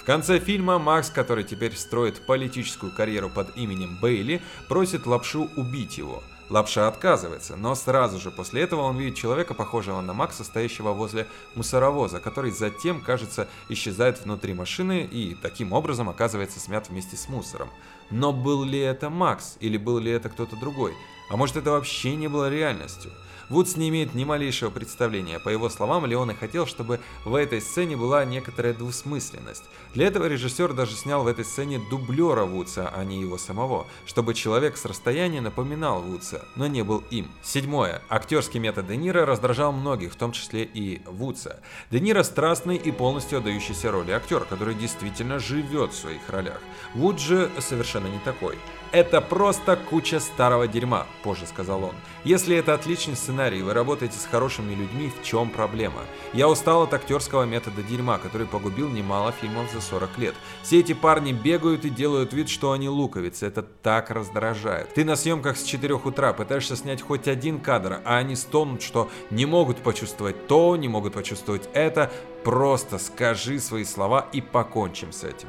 Конце 0.04 0.38
фильма 0.38 0.78
Макс, 0.78 1.08
который 1.08 1.44
теперь 1.44 1.74
строит 1.74 2.26
политическую 2.26 2.92
карьеру 2.92 3.30
под 3.30 3.56
именем 3.56 3.96
Бейли, 4.02 4.42
просит 4.68 5.06
Лапшу 5.06 5.48
убить 5.56 5.96
его. 5.96 6.22
Лапша 6.50 6.88
отказывается, 6.88 7.56
но 7.56 7.74
сразу 7.74 8.20
же 8.20 8.30
после 8.30 8.60
этого 8.60 8.82
он 8.82 8.98
видит 8.98 9.16
человека, 9.16 9.54
похожего 9.54 10.02
на 10.02 10.12
Макса, 10.12 10.44
стоящего 10.44 10.92
возле 10.92 11.26
мусоровоза, 11.54 12.20
который 12.20 12.50
затем, 12.50 13.00
кажется, 13.00 13.48
исчезает 13.70 14.22
внутри 14.22 14.52
машины 14.52 15.08
и 15.10 15.34
таким 15.34 15.72
образом 15.72 16.10
оказывается 16.10 16.60
смят 16.60 16.90
вместе 16.90 17.16
с 17.16 17.30
мусором. 17.30 17.70
Но 18.10 18.34
был 18.34 18.62
ли 18.62 18.78
это 18.78 19.08
Макс 19.08 19.56
или 19.60 19.78
был 19.78 19.98
ли 19.98 20.10
это 20.10 20.28
кто-то 20.28 20.54
другой? 20.56 20.92
А 21.30 21.38
может 21.38 21.56
это 21.56 21.70
вообще 21.70 22.14
не 22.14 22.28
было 22.28 22.50
реальностью? 22.50 23.10
Вудс 23.48 23.76
не 23.76 23.88
имеет 23.88 24.14
ни 24.14 24.24
малейшего 24.24 24.70
представления. 24.70 25.38
По 25.38 25.48
его 25.48 25.68
словам, 25.68 26.06
Леоне 26.06 26.34
хотел, 26.34 26.66
чтобы 26.66 27.00
в 27.24 27.34
этой 27.34 27.60
сцене 27.60 27.96
была 27.96 28.24
некоторая 28.24 28.74
двусмысленность. 28.74 29.64
Для 29.94 30.06
этого 30.06 30.26
режиссер 30.26 30.72
даже 30.72 30.96
снял 30.96 31.22
в 31.22 31.26
этой 31.26 31.44
сцене 31.44 31.80
дублера 31.90 32.44
Вудса, 32.44 32.90
а 32.94 33.04
не 33.04 33.20
его 33.20 33.38
самого, 33.38 33.86
чтобы 34.06 34.34
человек 34.34 34.76
с 34.76 34.84
расстояния 34.84 35.40
напоминал 35.40 36.00
Вудса, 36.00 36.44
но 36.56 36.66
не 36.66 36.82
был 36.82 37.02
им. 37.10 37.30
Седьмое. 37.42 38.02
Актерский 38.08 38.60
метод 38.60 38.86
Де 38.86 38.96
Ниро 38.96 39.26
раздражал 39.26 39.72
многих, 39.72 40.12
в 40.12 40.16
том 40.16 40.32
числе 40.32 40.64
и 40.64 41.02
Вудса. 41.06 41.60
Де 41.90 42.00
Ниро 42.00 42.22
страстный 42.22 42.76
и 42.76 42.90
полностью 42.90 43.38
отдающийся 43.38 43.90
роли 43.90 44.12
актер, 44.12 44.44
который 44.44 44.74
действительно 44.74 45.38
живет 45.38 45.92
в 45.92 45.96
своих 45.96 46.28
ролях. 46.28 46.60
Вуд 46.94 47.20
же 47.20 47.50
совершенно 47.58 48.06
не 48.06 48.18
такой. 48.20 48.58
«Это 48.94 49.20
просто 49.20 49.76
куча 49.76 50.20
старого 50.20 50.68
дерьма»,– 50.68 51.08
позже 51.24 51.46
сказал 51.48 51.82
он. 51.82 51.96
«Если 52.22 52.56
это 52.56 52.74
отличный 52.74 53.16
сценарий, 53.16 53.34
и 53.52 53.62
вы 53.62 53.74
работаете 53.74 54.16
с 54.18 54.24
хорошими 54.24 54.74
людьми, 54.74 55.10
в 55.10 55.22
чем 55.24 55.50
проблема? 55.50 56.00
Я 56.32 56.48
устал 56.48 56.84
от 56.84 56.94
актерского 56.94 57.44
метода 57.44 57.82
дерьма, 57.82 58.18
который 58.18 58.46
погубил 58.46 58.88
немало 58.88 59.32
фильмов 59.32 59.70
за 59.72 59.80
40 59.80 60.18
лет. 60.18 60.34
Все 60.62 60.80
эти 60.80 60.94
парни 60.94 61.32
бегают 61.32 61.84
и 61.84 61.90
делают 61.90 62.32
вид, 62.32 62.48
что 62.48 62.72
они 62.72 62.88
луковицы. 62.88 63.46
Это 63.46 63.62
так 63.62 64.10
раздражает. 64.10 64.94
Ты 64.94 65.04
на 65.04 65.16
съемках 65.16 65.56
с 65.56 65.64
4 65.64 65.94
утра 65.94 66.32
пытаешься 66.32 66.76
снять 66.76 67.02
хоть 67.02 67.28
один 67.28 67.60
кадр, 67.60 68.00
а 68.04 68.18
они 68.18 68.36
стонут, 68.36 68.82
что 68.82 69.10
не 69.30 69.46
могут 69.46 69.78
почувствовать 69.78 70.46
то, 70.46 70.76
не 70.76 70.88
могут 70.88 71.12
почувствовать 71.12 71.68
это. 71.74 72.10
Просто 72.44 72.98
скажи 72.98 73.58
свои 73.58 73.84
слова 73.84 74.26
и 74.32 74.40
покончим 74.40 75.12
с 75.12 75.24
этим». 75.24 75.48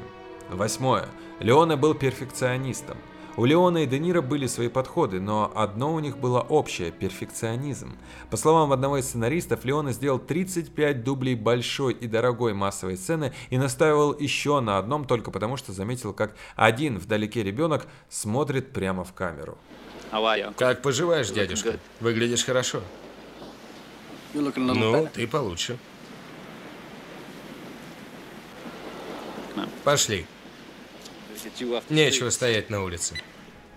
Восьмое. 0.49 1.07
Леоне 1.39 1.75
был 1.75 1.93
перфекционистом. 1.93 2.97
У 3.37 3.43
Леона 3.43 3.79
и 3.79 3.85
Де 3.85 3.99
Ниро 3.99 4.21
были 4.21 4.47
свои 4.47 4.69
подходы, 4.69 5.19
но 5.19 5.51
одно 5.53 5.93
у 5.93 5.99
них 5.99 6.17
было 6.17 6.39
общее– 6.39 6.91
перфекционизм. 6.99 7.97
По 8.29 8.37
словам 8.37 8.71
одного 8.71 8.97
из 8.97 9.09
сценаристов, 9.09 9.65
Леона 9.65 9.91
сделал 9.91 10.19
35 10.19 11.03
дублей 11.03 11.35
большой 11.35 11.93
и 11.93 12.07
дорогой 12.07 12.53
массовой 12.53 12.95
сцены 12.95 13.33
и 13.49 13.57
настаивал 13.57 14.17
еще 14.17 14.61
на 14.61 14.77
одном 14.77 15.03
только 15.05 15.31
потому, 15.31 15.57
что 15.57 15.73
заметил, 15.73 16.13
как 16.13 16.33
один 16.55 16.97
вдалеке 16.97 17.43
ребенок 17.43 17.87
смотрит 18.07 18.71
прямо 18.71 19.03
в 19.03 19.11
камеру. 19.11 19.57
Как 20.57 20.81
поживаешь, 20.81 21.29
дядюшка? 21.29 21.77
Выглядишь 21.99 22.45
хорошо. 22.45 22.81
Ну, 24.33 25.09
ты 25.13 25.27
получше. 25.27 25.77
Пошли. 29.83 30.25
Нечего 31.89 32.29
стоять 32.29 32.69
на 32.69 32.83
улице. 32.83 33.15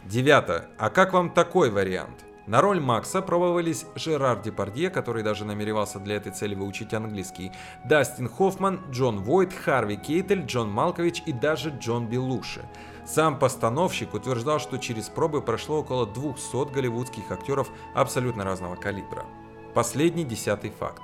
Девятое. 0.04 0.68
А 0.78 0.90
как 0.90 1.12
вам 1.12 1.30
такой 1.30 1.70
вариант? 1.70 2.24
На 2.48 2.62
роль 2.62 2.80
Макса 2.80 3.20
пробовались 3.20 3.84
Жерар 3.94 4.40
Депардье, 4.40 4.88
который 4.88 5.22
даже 5.22 5.44
намеревался 5.44 5.98
для 5.98 6.16
этой 6.16 6.32
цели 6.32 6.54
выучить 6.54 6.94
английский, 6.94 7.52
Дастин 7.84 8.26
Хоффман, 8.26 8.80
Джон 8.90 9.22
Войт, 9.22 9.52
Харви 9.52 9.96
Кейтель, 9.96 10.46
Джон 10.46 10.70
Малкович 10.70 11.22
и 11.26 11.32
даже 11.34 11.68
Джон 11.78 12.06
Белуши. 12.06 12.64
Сам 13.06 13.38
постановщик 13.38 14.14
утверждал, 14.14 14.60
что 14.60 14.78
через 14.78 15.10
пробы 15.10 15.42
прошло 15.42 15.80
около 15.80 16.06
200 16.06 16.72
голливудских 16.72 17.30
актеров 17.30 17.68
абсолютно 17.94 18.44
разного 18.44 18.76
калибра. 18.76 19.26
Последний 19.74 20.24
десятый 20.24 20.70
факт. 20.70 21.02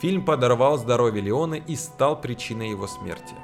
Фильм 0.00 0.24
подорвал 0.24 0.78
здоровье 0.78 1.20
Леона 1.20 1.56
и 1.56 1.76
стал 1.76 2.18
причиной 2.18 2.70
его 2.70 2.86
смерти. 2.86 3.34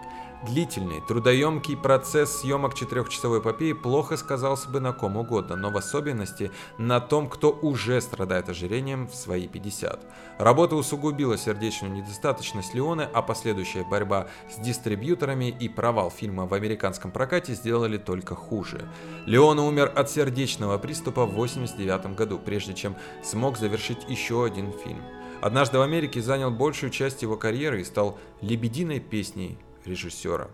Длительный, 0.43 1.01
трудоемкий 1.01 1.75
процесс 1.75 2.41
съемок 2.41 2.75
четырехчасовой 2.75 3.39
эпопеи 3.39 3.73
плохо 3.73 4.19
сказался 4.19 4.69
бы 4.69 4.79
на 4.79 4.93
ком 4.93 5.17
угодно, 5.17 5.57
но 5.57 5.71
в 5.71 5.77
особенности 5.79 6.51
на 6.77 7.01
том, 7.01 7.31
кто 7.31 7.51
уже 7.51 7.99
страдает 8.03 8.51
ожирением 8.51 9.09
в 9.09 9.15
свои 9.15 9.49
50. 9.49 10.05
Работа 10.39 10.77
усугубила 10.77 11.39
сердечную 11.39 11.95
недостаточность 11.95 12.75
Леоны, 12.75 13.09
а 13.11 13.23
последующая 13.23 13.85
борьба 13.85 14.27
с 14.51 14.61
дистрибьюторами 14.61 15.47
и 15.47 15.69
провал 15.71 16.11
фильма 16.11 16.47
в 16.47 16.53
американском 16.53 17.11
прокате 17.11 17.55
сделали 17.55 17.97
только 17.97 18.35
хуже. 18.35 18.87
Леона 19.25 19.65
умер 19.65 19.93
от 19.97 20.11
сердечного 20.11 20.77
приступа 20.77 21.25
в 21.25 21.31
1989 21.31 22.17
году, 22.17 22.39
прежде 22.39 22.75
чем 22.75 22.97
смог 23.23 23.57
завершить 23.57 24.05
еще 24.09 24.45
один 24.45 24.73
фильм. 24.73 25.01
«Однажды 25.41 25.79
в 25.79 25.83
Америке» 25.83 26.21
занял 26.21 26.51
большую 26.51 26.91
часть 26.91 27.23
его 27.23 27.37
карьеры 27.37 27.81
и 27.81 27.85
стал 27.85 28.19
лебединой 28.43 29.01
песней 29.01 29.59
режиссера. 29.87 30.51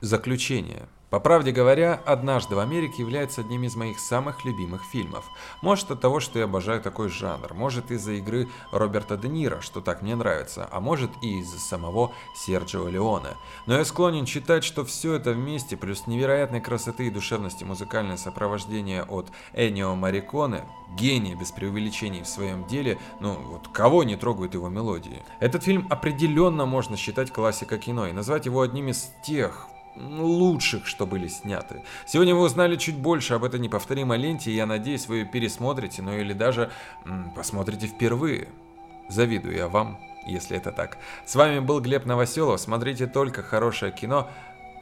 Заключение. 0.00 0.88
По 1.10 1.20
правде 1.20 1.52
говоря, 1.52 1.98
«Однажды 2.04 2.54
в 2.54 2.58
Америке» 2.58 2.96
является 2.98 3.40
одним 3.40 3.64
из 3.64 3.74
моих 3.76 3.98
самых 3.98 4.44
любимых 4.44 4.84
фильмов. 4.84 5.24
Может 5.62 5.90
от 5.90 6.02
того, 6.02 6.20
что 6.20 6.38
я 6.38 6.44
обожаю 6.44 6.82
такой 6.82 7.08
жанр, 7.08 7.54
может 7.54 7.90
из-за 7.90 8.12
игры 8.12 8.46
Роберта 8.72 9.16
Де 9.16 9.28
Ниро, 9.28 9.62
что 9.62 9.80
так 9.80 10.02
мне 10.02 10.16
нравится, 10.16 10.68
а 10.70 10.80
может 10.80 11.10
и 11.22 11.38
из-за 11.38 11.58
самого 11.58 12.12
Серджио 12.36 12.88
Леоне. 12.88 13.36
Но 13.64 13.78
я 13.78 13.86
склонен 13.86 14.26
считать, 14.26 14.64
что 14.64 14.84
все 14.84 15.14
это 15.14 15.32
вместе, 15.32 15.78
плюс 15.78 16.06
невероятной 16.06 16.60
красоты 16.60 17.06
и 17.06 17.10
душевности 17.10 17.64
музыкальное 17.64 18.18
сопровождение 18.18 19.02
от 19.02 19.28
Энио 19.54 19.94
Мариконе, 19.94 20.66
гения 20.98 21.34
без 21.34 21.52
преувеличений 21.52 22.22
в 22.22 22.28
своем 22.28 22.66
деле, 22.66 22.98
ну 23.20 23.32
вот 23.32 23.68
кого 23.68 24.04
не 24.04 24.16
трогают 24.16 24.52
его 24.52 24.68
мелодии. 24.68 25.22
Этот 25.40 25.64
фильм 25.64 25.86
определенно 25.88 26.66
можно 26.66 26.98
считать 26.98 27.32
классикой 27.32 27.78
кино 27.78 28.08
и 28.08 28.12
назвать 28.12 28.44
его 28.44 28.60
одним 28.60 28.88
из 28.88 29.10
тех 29.24 29.68
лучших, 29.98 30.86
что 30.86 31.06
были 31.06 31.28
сняты. 31.28 31.82
Сегодня 32.06 32.34
вы 32.34 32.42
узнали 32.42 32.76
чуть 32.76 32.96
больше 32.96 33.34
об 33.34 33.44
этой 33.44 33.60
неповторимой 33.60 34.18
ленте, 34.18 34.50
и 34.50 34.54
я 34.54 34.66
надеюсь, 34.66 35.08
вы 35.08 35.24
пересмотрите, 35.24 36.02
ну 36.02 36.16
или 36.16 36.32
даже 36.32 36.70
м, 37.04 37.30
посмотрите 37.34 37.86
впервые. 37.86 38.48
Завидую 39.08 39.56
я 39.56 39.68
вам, 39.68 39.98
если 40.26 40.56
это 40.56 40.70
так. 40.72 40.98
С 41.24 41.34
вами 41.34 41.60
был 41.60 41.80
Глеб 41.80 42.04
Новоселов, 42.04 42.60
смотрите 42.60 43.06
только 43.06 43.42
хорошее 43.42 43.92
кино. 43.92 44.28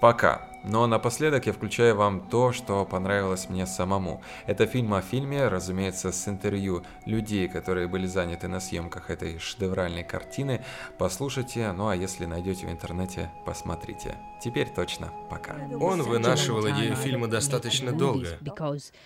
Пока. 0.00 0.46
Но 0.66 0.88
напоследок 0.88 1.46
я 1.46 1.52
включаю 1.52 1.94
вам 1.94 2.28
то, 2.28 2.52
что 2.52 2.84
понравилось 2.84 3.48
мне 3.48 3.66
самому. 3.66 4.20
Это 4.46 4.66
фильм 4.66 4.94
о 4.94 5.00
фильме, 5.00 5.46
разумеется, 5.46 6.10
с 6.10 6.26
интервью 6.26 6.84
людей, 7.04 7.48
которые 7.48 7.86
были 7.86 8.06
заняты 8.06 8.48
на 8.48 8.58
съемках 8.58 9.08
этой 9.10 9.38
шедевральной 9.38 10.02
картины. 10.02 10.64
Послушайте, 10.98 11.70
ну 11.70 11.86
а 11.86 11.94
если 11.94 12.26
найдете 12.26 12.66
в 12.66 12.70
интернете, 12.70 13.30
посмотрите. 13.44 14.16
Теперь 14.42 14.68
точно 14.74 15.12
пока. 15.30 15.54
Он 15.80 16.02
вынашивал 16.02 16.68
идею 16.70 16.96
фильма 16.96 17.28
достаточно 17.28 17.92
долго. 17.92 18.36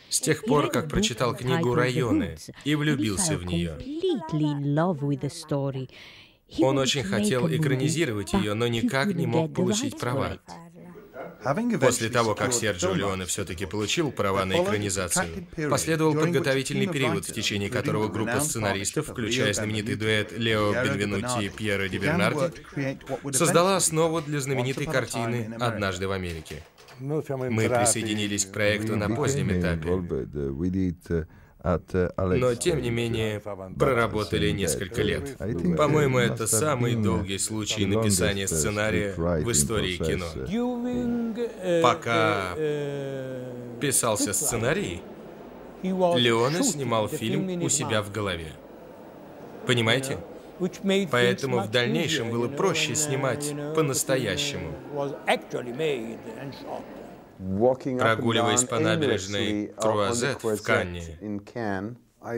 С 0.08 0.20
тех 0.20 0.42
пор, 0.46 0.70
как 0.70 0.88
прочитал 0.88 1.36
книгу 1.36 1.74
«Районы» 1.74 2.38
и 2.64 2.74
влюбился 2.74 3.36
в 3.36 3.44
нее. 3.44 3.76
Он 6.58 6.78
очень 6.78 7.04
хотел 7.04 7.48
экранизировать 7.48 8.32
ее, 8.32 8.54
но 8.54 8.66
никак 8.66 9.14
не 9.14 9.26
мог 9.26 9.54
получить 9.54 9.98
права. 9.98 10.38
После 11.80 12.08
того, 12.10 12.34
как 12.34 12.52
Серджио 12.52 12.94
Леоне 12.94 13.24
все-таки 13.24 13.66
получил 13.66 14.12
права 14.12 14.44
на 14.44 14.62
экранизацию, 14.62 15.46
последовал 15.70 16.14
подготовительный 16.14 16.86
период, 16.86 17.24
в 17.24 17.32
течение 17.32 17.70
которого 17.70 18.08
группа 18.08 18.40
сценаристов, 18.40 19.08
включая 19.08 19.52
знаменитый 19.52 19.96
дуэт 19.96 20.32
Лео 20.32 20.72
Бенвенути 20.72 21.46
и 21.46 21.48
Пьеро 21.48 21.88
Ди 21.88 21.98
Бернарди, 21.98 22.52
создала 23.32 23.76
основу 23.76 24.20
для 24.20 24.40
знаменитой 24.40 24.86
картины 24.86 25.54
«Однажды 25.58 26.08
в 26.08 26.12
Америке». 26.12 26.62
Мы 27.00 27.22
присоединились 27.22 28.44
к 28.44 28.52
проекту 28.52 28.96
на 28.96 29.08
позднем 29.08 29.58
этапе. 29.58 29.88
Но, 31.62 32.54
тем 32.54 32.80
не 32.80 32.90
менее, 32.90 33.40
проработали 33.78 34.50
несколько 34.50 35.02
лет. 35.02 35.36
По-моему, 35.76 36.18
это 36.18 36.46
самый 36.46 36.96
долгий 36.96 37.38
случай 37.38 37.86
написания 37.86 38.48
сценария 38.48 39.14
в 39.14 39.50
истории 39.50 39.96
кино. 39.96 40.26
Пока 41.82 42.54
писался 43.80 44.32
сценарий, 44.32 45.02
Леона 45.82 46.62
снимал 46.62 47.08
фильм 47.08 47.62
у 47.62 47.68
себя 47.68 48.02
в 48.02 48.12
голове. 48.12 48.52
Понимаете? 49.66 50.18
Поэтому 51.10 51.60
в 51.60 51.70
дальнейшем 51.70 52.30
было 52.30 52.48
проще 52.48 52.94
снимать 52.94 53.54
по-настоящему. 53.74 54.74
Прогуливаясь 57.40 58.64
по 58.64 58.78
набережной 58.78 59.72
Круазет 59.76 60.42
в 60.42 60.62
Канне, 60.62 61.18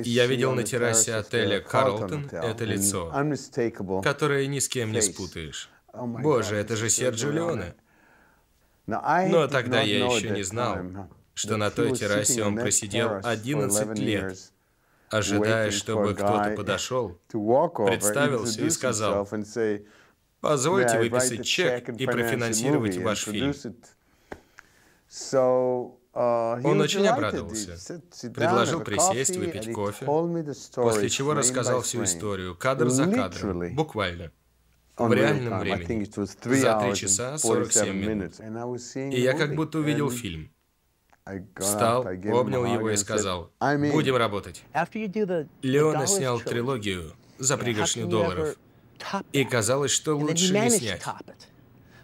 я 0.04 0.26
видел 0.26 0.54
на 0.54 0.62
террасе 0.62 1.14
отеля 1.14 1.60
«Карлтон» 1.60 2.28
это 2.30 2.64
лицо, 2.64 3.12
которое 4.04 4.46
ни 4.46 4.60
с 4.60 4.68
кем 4.68 4.92
не 4.92 5.02
спутаешь. 5.02 5.70
Боже, 5.92 6.56
это 6.56 6.76
же 6.76 6.88
Серджио 6.88 7.30
Леоне. 7.30 7.74
Но 8.86 9.48
тогда 9.48 9.80
я 9.80 10.06
еще 10.06 10.30
не 10.30 10.44
знал, 10.44 10.78
что 11.34 11.56
на 11.56 11.70
той 11.70 11.92
террасе 11.96 12.44
он 12.44 12.56
просидел 12.56 13.20
11 13.24 13.98
лет, 13.98 14.38
ожидая, 15.08 15.72
чтобы 15.72 16.14
кто-то 16.14 16.54
подошел, 16.56 17.18
представился 17.28 18.64
и 18.64 18.70
сказал, 18.70 19.28
«Позвольте 20.40 20.98
выписать 20.98 21.44
чек 21.44 21.88
и 21.88 22.06
профинансировать 22.06 22.98
ваш 22.98 23.24
фильм». 23.24 23.52
Он 26.14 26.80
очень 26.80 27.06
обрадовался. 27.06 28.00
Предложил 28.34 28.80
присесть, 28.80 29.36
выпить 29.36 29.72
кофе, 29.72 30.06
после 30.74 31.08
чего 31.08 31.34
рассказал 31.34 31.82
всю 31.82 32.04
историю, 32.04 32.56
кадр 32.56 32.88
за 32.88 33.06
кадром, 33.06 33.74
буквально. 33.74 34.30
В 34.98 35.12
реальном 35.12 35.60
времени. 35.60 36.04
За 36.60 36.78
3 36.80 36.94
часа 36.94 37.38
47 37.38 37.94
минут. 37.94 38.34
И 38.94 39.20
я 39.20 39.32
как 39.32 39.54
будто 39.54 39.78
увидел 39.78 40.10
фильм. 40.10 40.50
Встал, 41.56 42.06
обнял 42.06 42.64
его 42.64 42.90
и 42.90 42.96
сказал, 42.96 43.52
будем 43.60 44.16
работать. 44.16 44.62
Леона 45.62 46.06
снял 46.06 46.40
трилогию 46.40 47.12
за 47.38 47.56
пригоршню 47.56 48.06
долларов. 48.06 48.56
И 49.32 49.44
казалось, 49.44 49.90
что 49.90 50.14
лучше 50.16 50.52
не 50.52 50.70
снять. 50.70 51.04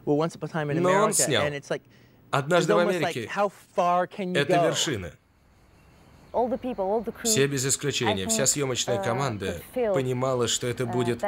Но 0.04 0.90
он 1.04 1.12
снял. 1.12 1.44
Однажды 2.30 2.74
в 2.74 2.78
Америке 2.78 3.30
это 4.34 4.66
вершина. 4.66 5.12
Все 7.24 7.46
без 7.46 7.66
исключения, 7.66 8.26
вся 8.28 8.46
съемочная 8.46 8.98
uh, 8.98 9.04
команда 9.04 9.62
понимала, 9.74 10.46
что 10.46 10.66
это 10.66 10.84
uh, 10.84 10.92
будет 10.92 11.24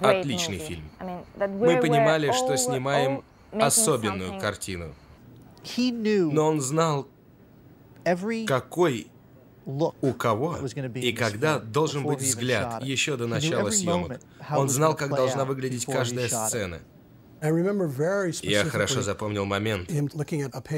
отличный 0.00 0.58
фильм. 0.58 0.90
Мы 1.36 1.80
понимали, 1.80 2.30
что 2.32 2.56
снимаем 2.56 3.24
особенную 3.50 4.38
картину. 4.38 4.94
Но 5.76 6.46
он 6.46 6.60
знал, 6.60 7.08
какой 8.46 9.08
у 9.64 10.12
кого 10.12 10.56
и 10.96 11.12
когда 11.12 11.58
должен 11.58 12.04
быть 12.04 12.20
взгляд 12.20 12.82
еще 12.82 13.16
до 13.16 13.26
начала 13.26 13.70
съемок. 13.70 14.20
Он 14.50 14.68
знал, 14.68 14.94
как 14.94 15.14
должна 15.14 15.44
выглядеть 15.44 15.86
каждая 15.86 16.28
сцена. 16.28 16.80
Я 18.42 18.64
хорошо 18.64 19.02
запомнил 19.02 19.44
момент, 19.44 19.90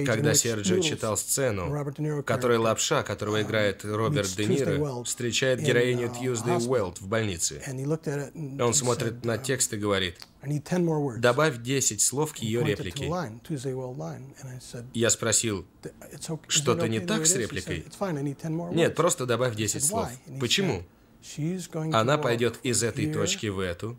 когда 0.07 0.35
Серджио 0.35 0.81
читал 0.81 1.17
сцену, 1.17 1.69
в 1.69 2.23
которой 2.23 2.57
лапша, 2.57 3.03
которого 3.03 3.43
играет 3.43 3.85
Роберт 3.85 4.35
Де 4.37 4.47
Ниро, 4.47 5.05
встречает 5.05 5.61
героиню 5.61 6.09
uh, 6.09 6.19
Тьюздей 6.19 6.57
Уэлт 6.67 7.01
в 7.01 7.07
больнице. 7.07 7.63
Он 8.61 8.73
смотрит 8.73 9.25
на 9.25 9.37
текст 9.37 9.75
и 9.75 9.77
говорит, 9.77 10.17
добавь 11.19 11.59
10 11.59 12.01
слов 12.01 12.33
к 12.33 12.39
ее 12.39 12.65
реплике. 12.65 13.11
Я 14.95 15.11
спросил, 15.11 15.67
что-то 16.49 16.89
не 16.89 17.01
так 17.01 17.27
с 17.27 17.37
репликой? 17.37 17.85
Нет, 18.73 18.95
просто 18.95 19.27
добавь 19.27 19.55
10 19.55 19.85
слов. 19.85 20.09
Почему? 20.41 20.83
Она 21.93 22.19
пойдет 22.19 22.59
из 22.63 22.83
этой 22.83 23.13
точки 23.13 23.47
в 23.47 23.59
эту, 23.59 23.99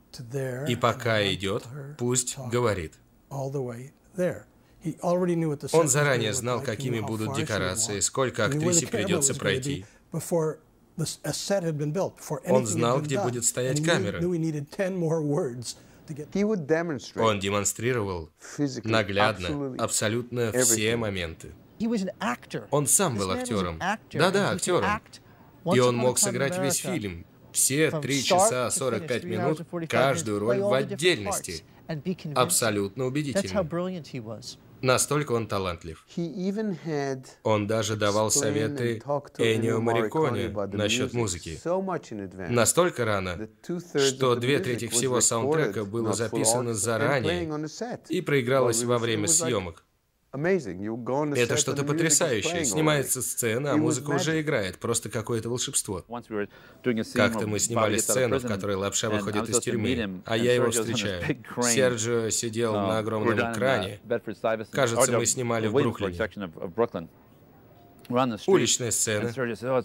и 0.68 0.76
пока 0.76 1.26
идет, 1.34 1.64
пусть 1.98 2.38
говорит. 2.52 2.94
Он 5.72 5.88
заранее 5.88 6.34
знал, 6.34 6.62
какими 6.62 7.00
будут 7.00 7.36
декорации, 7.36 8.00
сколько 8.02 8.46
актрисе 8.46 8.86
придется 8.88 9.34
пройти. 9.36 9.86
Он 12.48 12.66
знал, 12.68 13.02
где 13.02 13.20
будет 13.22 13.44
стоять 13.46 13.84
камера. 13.84 14.20
Он 17.16 17.40
демонстрировал 17.40 18.30
наглядно 18.84 19.76
абсолютно 19.80 20.52
все 20.52 20.96
моменты. 20.96 21.52
Он 22.72 22.88
сам 22.88 23.18
был 23.18 23.32
актером. 23.32 23.80
Да-да, 24.14 24.52
актером. 24.52 24.86
И 25.74 25.80
он 25.80 25.96
мог 25.96 26.20
сыграть 26.20 26.58
весь 26.60 26.78
фильм, 26.78 27.26
все 27.52 27.92
три 28.02 28.24
часа 28.24 28.70
45 28.70 29.24
минут, 29.24 29.62
каждую 29.90 30.40
роль 30.40 30.60
в 30.60 30.74
отдельности. 30.74 31.64
Абсолютно 32.36 33.06
убедительно. 33.06 33.64
Настолько 34.82 35.32
он 35.32 35.48
талантлив. 35.48 36.06
Он 37.44 37.66
даже 37.66 37.96
давал 37.96 38.30
советы 38.30 39.02
Энио 39.38 39.82
Мариконе 39.82 40.50
насчет 40.74 41.14
музыки. 41.14 41.60
Настолько 42.50 43.06
рано, 43.06 43.50
что 43.64 44.36
две 44.36 44.60
трети 44.60 44.88
всего 44.88 45.22
саундтрека 45.22 45.86
было 45.86 46.14
записано 46.14 46.74
заранее 46.74 47.50
и 48.10 48.22
проигралось 48.22 48.84
во 48.84 48.98
время 48.98 49.28
съемок. 49.28 49.86
Это 51.36 51.58
что-то 51.58 51.84
потрясающее. 51.84 52.66
Снимается 52.66 53.22
сцена, 53.22 53.72
а 53.74 53.78
музыка 53.78 54.12
уже 54.12 54.42
играет. 54.42 54.78
Просто 54.80 55.10
какое-то 55.10 55.50
волшебство. 55.50 56.04
Как-то 57.14 57.48
мы 57.48 57.60
снимали 57.60 57.98
сцену, 57.98 58.40
в 58.40 58.48
которой 58.48 58.76
лапша 58.76 59.10
выходит 59.10 59.50
из 59.50 59.60
тюрьмы, 59.60 60.22
а 60.26 60.38
я 60.38 60.54
его 60.54 60.72
встречаю. 60.72 61.22
Серджио 61.62 62.30
сидел 62.30 62.74
на 62.74 62.98
огромном 63.00 63.54
кране. 63.54 64.00
Кажется, 64.72 65.12
мы 65.18 65.26
снимали 65.26 65.68
в 65.68 65.74
Бруклине. 65.74 66.18
Уличная 68.48 68.92
сцена. 68.92 69.30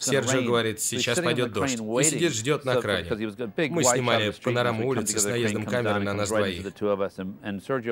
Серджио 0.03 0.31
говорит, 0.47 0.81
сейчас 0.81 1.19
пойдет 1.21 1.53
дождь. 1.53 1.75
И 1.75 2.05
сидит, 2.05 2.33
ждет 2.35 2.65
на 2.65 2.73
кране. 2.81 3.09
Мы 3.71 3.83
снимали 3.85 4.31
панораму 4.43 4.89
улицы 4.89 5.19
с 5.19 5.25
наездом 5.25 5.65
камеры 5.67 6.01
на 6.01 6.13
нас 6.15 6.29
двоих. 6.29 6.63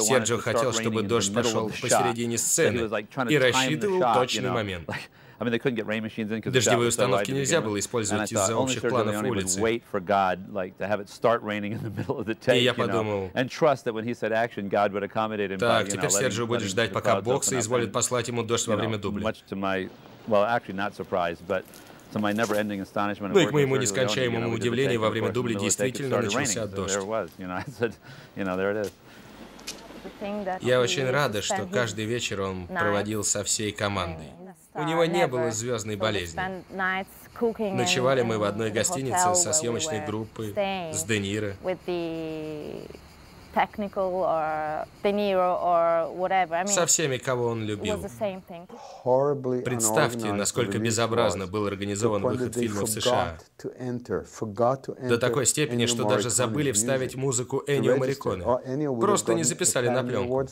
Серджио 0.00 0.38
хотел, 0.38 0.72
чтобы 0.72 1.02
дождь 1.02 1.32
пошел 1.34 1.68
посередине 1.80 2.38
сцены 2.38 2.78
и 3.30 3.38
рассчитывал 3.38 4.00
точный 4.14 4.50
момент. 4.50 4.88
Дождевые 6.50 6.88
установки 6.88 7.30
нельзя 7.30 7.60
было 7.60 7.78
использовать 7.78 8.32
из-за 8.32 8.56
общих 8.56 8.80
планов 8.90 9.14
улицы. 9.30 9.60
И 12.58 12.64
я 12.64 12.74
подумал, 12.74 13.30
так, 15.58 15.86
теперь 15.92 16.10
Серджио 16.10 16.46
будет 16.46 16.62
ждать, 16.70 16.92
пока 16.92 17.20
Бог 17.22 17.44
соизволит 17.44 17.92
послать 17.92 18.26
ему 18.28 18.42
дождь 18.42 18.66
во 18.66 18.74
время 18.76 18.98
дубля. 18.98 19.22
Ну 23.34 23.40
и 23.40 23.46
к 23.46 23.52
моему 23.52 23.76
нескончаемому 23.82 24.50
удивлению, 24.54 25.00
во 25.00 25.10
время 25.10 25.30
дубля 25.30 25.54
действительно 25.60 26.20
начался 26.22 26.66
дождь. 26.66 26.92
Я 30.62 30.80
очень 30.80 31.08
рада, 31.10 31.42
что 31.42 31.66
каждый 31.66 32.04
вечер 32.06 32.40
он 32.40 32.66
проводил 32.66 33.24
со 33.24 33.44
всей 33.44 33.72
командой. 33.72 34.28
У 34.74 34.82
него 34.84 35.04
не 35.04 35.26
было 35.26 35.50
звездной 35.50 35.96
болезни. 35.96 36.40
Ночевали 37.76 38.22
мы 38.22 38.38
в 38.38 38.44
одной 38.44 38.70
гостинице 38.70 39.34
со 39.34 39.52
съемочной 39.52 40.06
группой, 40.06 40.54
с 40.92 41.04
Де 41.04 41.18
Ниро 41.18 41.54
со 46.66 46.86
всеми, 46.86 47.16
кого 47.18 47.46
он 47.46 47.64
любил. 47.64 47.96
Представьте, 49.64 50.32
насколько 50.32 50.78
безобразно 50.78 51.46
был 51.46 51.66
организован 51.66 52.22
выход 52.22 52.54
фильма 52.54 52.82
в 52.82 52.88
США. 52.88 53.38
До 55.08 55.18
такой 55.18 55.46
степени, 55.46 55.86
что 55.86 56.04
даже 56.04 56.30
забыли 56.30 56.72
вставить 56.72 57.16
музыку 57.16 57.62
Эннио 57.66 57.96
Мариконе. 57.96 58.44
Просто 59.00 59.34
не 59.34 59.42
записали 59.42 59.88
на 59.88 60.04
пленку. 60.04 60.46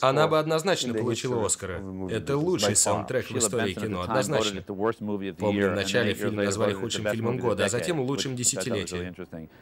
Она 0.00 0.28
бы 0.28 0.38
однозначно 0.38 0.94
получила 0.94 1.44
Оскара. 1.44 1.82
Это 2.10 2.36
лучший 2.36 2.76
саундтрек 2.76 3.30
в 3.30 3.36
истории 3.38 3.74
кино, 3.74 4.02
однозначно. 4.02 4.62
Помню, 4.62 5.70
в 5.70 5.74
начале 5.74 6.14
фильм 6.14 6.36
назвали 6.36 6.72
худшим 6.72 7.06
фильмом 7.06 7.38
года, 7.38 7.64
а 7.64 7.68
затем 7.68 8.00
лучшим 8.00 8.34
десятилетия. 8.36 9.14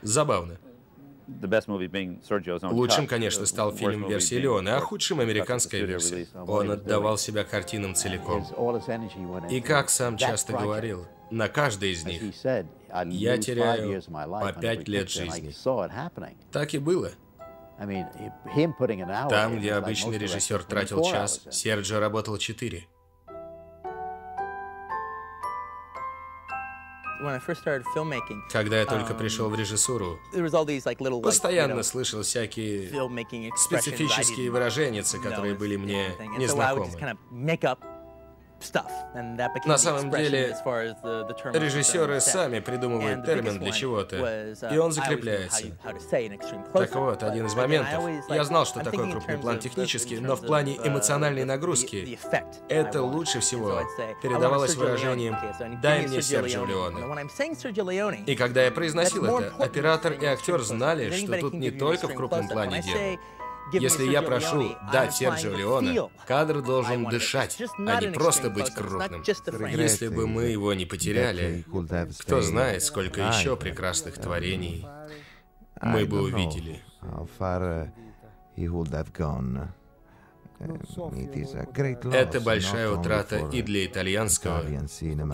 Забавно. 0.03 0.59
Лучшим, 2.71 3.07
конечно, 3.07 3.47
стал 3.47 3.73
фильм 3.73 4.09
версии 4.09 4.37
Леона, 4.37 4.77
а 4.77 4.81
худшим— 4.81 5.21
американская 5.21 5.83
версия. 5.83 6.27
Он 6.35 6.71
отдавал 6.71 7.19
себя 7.19 7.45
картинам 7.45 7.95
целиком. 7.95 8.45
И 9.51 9.61
как 9.61 9.91
сам 9.91 10.17
часто 10.17 10.53
говорил, 10.53 11.07
на 11.31 11.49
каждой 11.49 11.93
из 11.93 12.05
них 12.05 12.23
я 13.07 13.39
теряю 13.39 14.03
по 14.03 14.53
пять 14.53 14.89
лет 14.89 15.11
жизни. 15.11 15.55
Так 16.53 16.75
и 16.75 16.79
было. 16.79 17.11
Там, 19.29 19.59
где 19.59 19.75
обычный 19.75 20.19
режиссер 20.19 20.63
тратил 20.65 21.03
час, 21.05 21.43
Серджио 21.51 22.01
работал 22.01 22.39
четыре. 22.39 22.87
Когда 28.51 28.79
я 28.79 28.87
только 28.87 29.13
um, 29.13 29.19
пришел 29.19 29.49
в 29.49 29.55
режиссуру, 29.55 30.19
постоянно 31.23 31.83
слышал 31.83 32.23
всякие 32.23 32.91
специфические 33.57 34.51
выражения, 34.51 35.05
которые 35.23 35.55
были 35.55 35.77
мне 35.77 36.11
незнакомы. 36.39 36.91
На 39.65 39.79
самом 39.79 40.11
деле, 40.11 40.57
режиссеры 41.53 42.21
сами 42.21 42.61
придумывают 42.61 43.25
термин 43.25 43.59
для 43.59 43.73
чего-то, 43.73 44.17
uh, 44.17 44.75
и 44.75 44.79
он 44.79 44.93
закрепляется. 44.93 45.65
Так 46.73 46.95
вот, 46.95 47.23
один 47.23 47.47
из 47.47 47.55
моментов. 47.55 48.05
Я 48.29 48.45
знал, 48.45 48.67
что 48.67 48.81
такое 48.81 49.11
крупный 49.11 49.39
план 49.39 49.59
технически, 49.59 50.15
но 50.15 50.37
в 50.37 50.43
плане 50.43 50.75
uh, 50.77 50.89
эмоциональной 50.89 51.45
нагрузки 51.45 52.19
это 52.69 53.03
лучше 53.03 53.41
всего 53.41 53.81
передавалось 54.23 54.75
выражением 54.75 55.37
«дай 55.83 56.07
мне 56.07 56.23
Серджио 56.23 56.65
Леоне». 56.65 58.25
И 58.27 58.37
когда 58.37 58.65
я 58.65 58.71
произносил 58.71 59.25
это, 59.25 59.55
оператор 59.63 60.13
и 60.13 60.25
актер 60.25 60.63
знали, 60.63 61.11
что 61.11 61.39
тут 61.39 61.55
не 61.55 61.71
только 61.71 62.09
в 62.09 62.15
крупном 62.15 62.49
плане 62.49 62.83
дело. 62.83 63.19
Если 63.73 64.05
я 64.05 64.23
прошу 64.23 64.77
дать 64.93 65.15
Серджио 65.15 65.55
Леоне, 65.55 66.11
кадр 66.27 66.63
должен 66.63 67.05
дышать, 67.07 67.61
а 67.79 68.01
не 68.01 68.09
просто 68.09 68.51
быть 68.51 68.73
крупным. 68.73 69.23
Если 69.71 70.09
бы 70.09 70.27
мы 70.27 70.45
его 70.45 70.73
не 70.75 70.87
потеряли, 70.87 71.65
кто 72.21 72.43
знает, 72.43 72.83
сколько 72.83 73.21
еще 73.21 73.57
прекрасных 73.57 74.19
творений 74.19 74.87
мы 75.83 76.07
бы 76.07 76.23
увидели. 76.23 76.83
Это 82.13 82.41
большая 82.41 82.91
утрата 82.91 83.47
и 83.53 83.61
для 83.63 83.85
итальянского, 83.85 84.63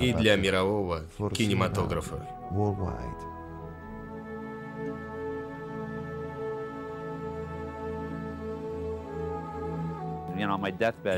и 0.01 0.13
для 0.13 0.37
мирового 0.37 1.05
кинематографа. 1.33 2.27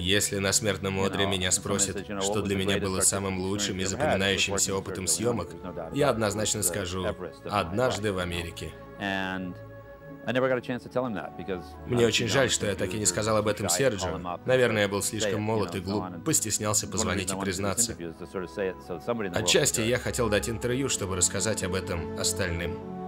Если 0.00 0.38
на 0.38 0.52
смертном 0.52 1.00
одре 1.00 1.26
меня 1.26 1.50
спросят, 1.50 2.06
что 2.22 2.42
для 2.42 2.56
меня 2.56 2.78
было 2.78 3.00
самым 3.00 3.38
лучшим 3.40 3.78
и 3.78 3.84
запоминающимся 3.84 4.74
опытом 4.74 5.06
съемок, 5.06 5.48
я 5.92 6.10
однозначно 6.10 6.62
скажу 6.62 7.06
«Однажды 7.50 8.12
в 8.12 8.18
Америке». 8.18 8.72
Мне 11.87 12.06
очень 12.06 12.28
жаль, 12.28 12.50
что 12.50 12.66
я 12.66 12.74
так 12.74 12.94
и 12.94 12.98
не 12.98 13.06
сказал 13.06 13.37
об 13.37 13.48
этом 13.48 13.68
Серджио. 13.68 14.38
Наверное, 14.46 14.82
я 14.82 14.88
был 14.88 15.02
слишком 15.02 15.42
молод 15.42 15.74
и 15.74 15.80
глуп, 15.80 16.24
постеснялся 16.24 16.87
позвонить 16.87 17.32
и 17.32 17.37
признаться. 17.38 17.96
Отчасти 19.34 19.80
я 19.82 19.98
хотел 19.98 20.28
дать 20.28 20.48
интервью, 20.48 20.88
чтобы 20.88 21.16
рассказать 21.16 21.62
об 21.62 21.74
этом 21.74 22.18
остальным. 22.18 23.03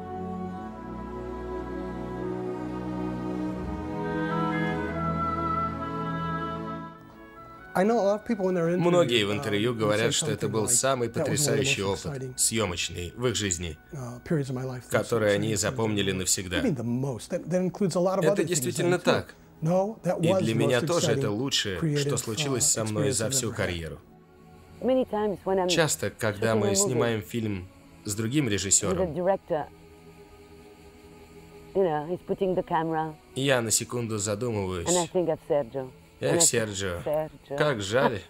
Многие 7.76 9.24
в 9.24 9.32
интервью 9.32 9.74
говорят, 9.74 10.14
что 10.14 10.30
это 10.30 10.48
был 10.48 10.66
самый 10.66 11.10
потрясающий 11.10 11.82
опыт, 11.82 12.38
съемочный, 12.38 13.12
в 13.14 13.26
их 13.26 13.34
жизни, 13.36 13.76
uh, 13.92 14.82
который 14.90 15.34
они 15.34 15.54
запомнили 15.56 16.12
навсегда. 16.12 16.58
Это 16.58 18.44
действительно 18.44 18.98
так. 18.98 19.34
И 19.60 20.34
для 20.40 20.54
меня 20.54 20.80
тоже 20.80 21.12
это 21.12 21.30
лучшее, 21.30 21.96
что 21.98 22.16
случилось 22.16 22.64
uh, 22.64 22.66
со 22.66 22.84
мной 22.84 23.10
за 23.10 23.28
всю 23.28 23.52
карьеру. 23.52 23.98
Часто, 25.68 26.10
когда 26.10 26.54
мы 26.54 26.74
снимаем 26.74 27.20
фильм 27.20 27.68
с 28.04 28.14
другим 28.14 28.48
режиссером, 28.48 29.14
я 33.34 33.60
на 33.60 33.70
секунду 33.70 34.16
задумываюсь, 34.16 34.88
Эх, 36.20 36.42
Серджио, 36.42 37.02
как 37.56 37.80
жаль, 37.82 38.20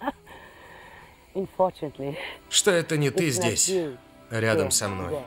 что 2.48 2.70
это 2.70 2.96
не 2.96 3.10
ты 3.10 3.30
здесь, 3.30 3.72
рядом 4.30 4.70
со 4.70 4.88
мной. 4.88 5.18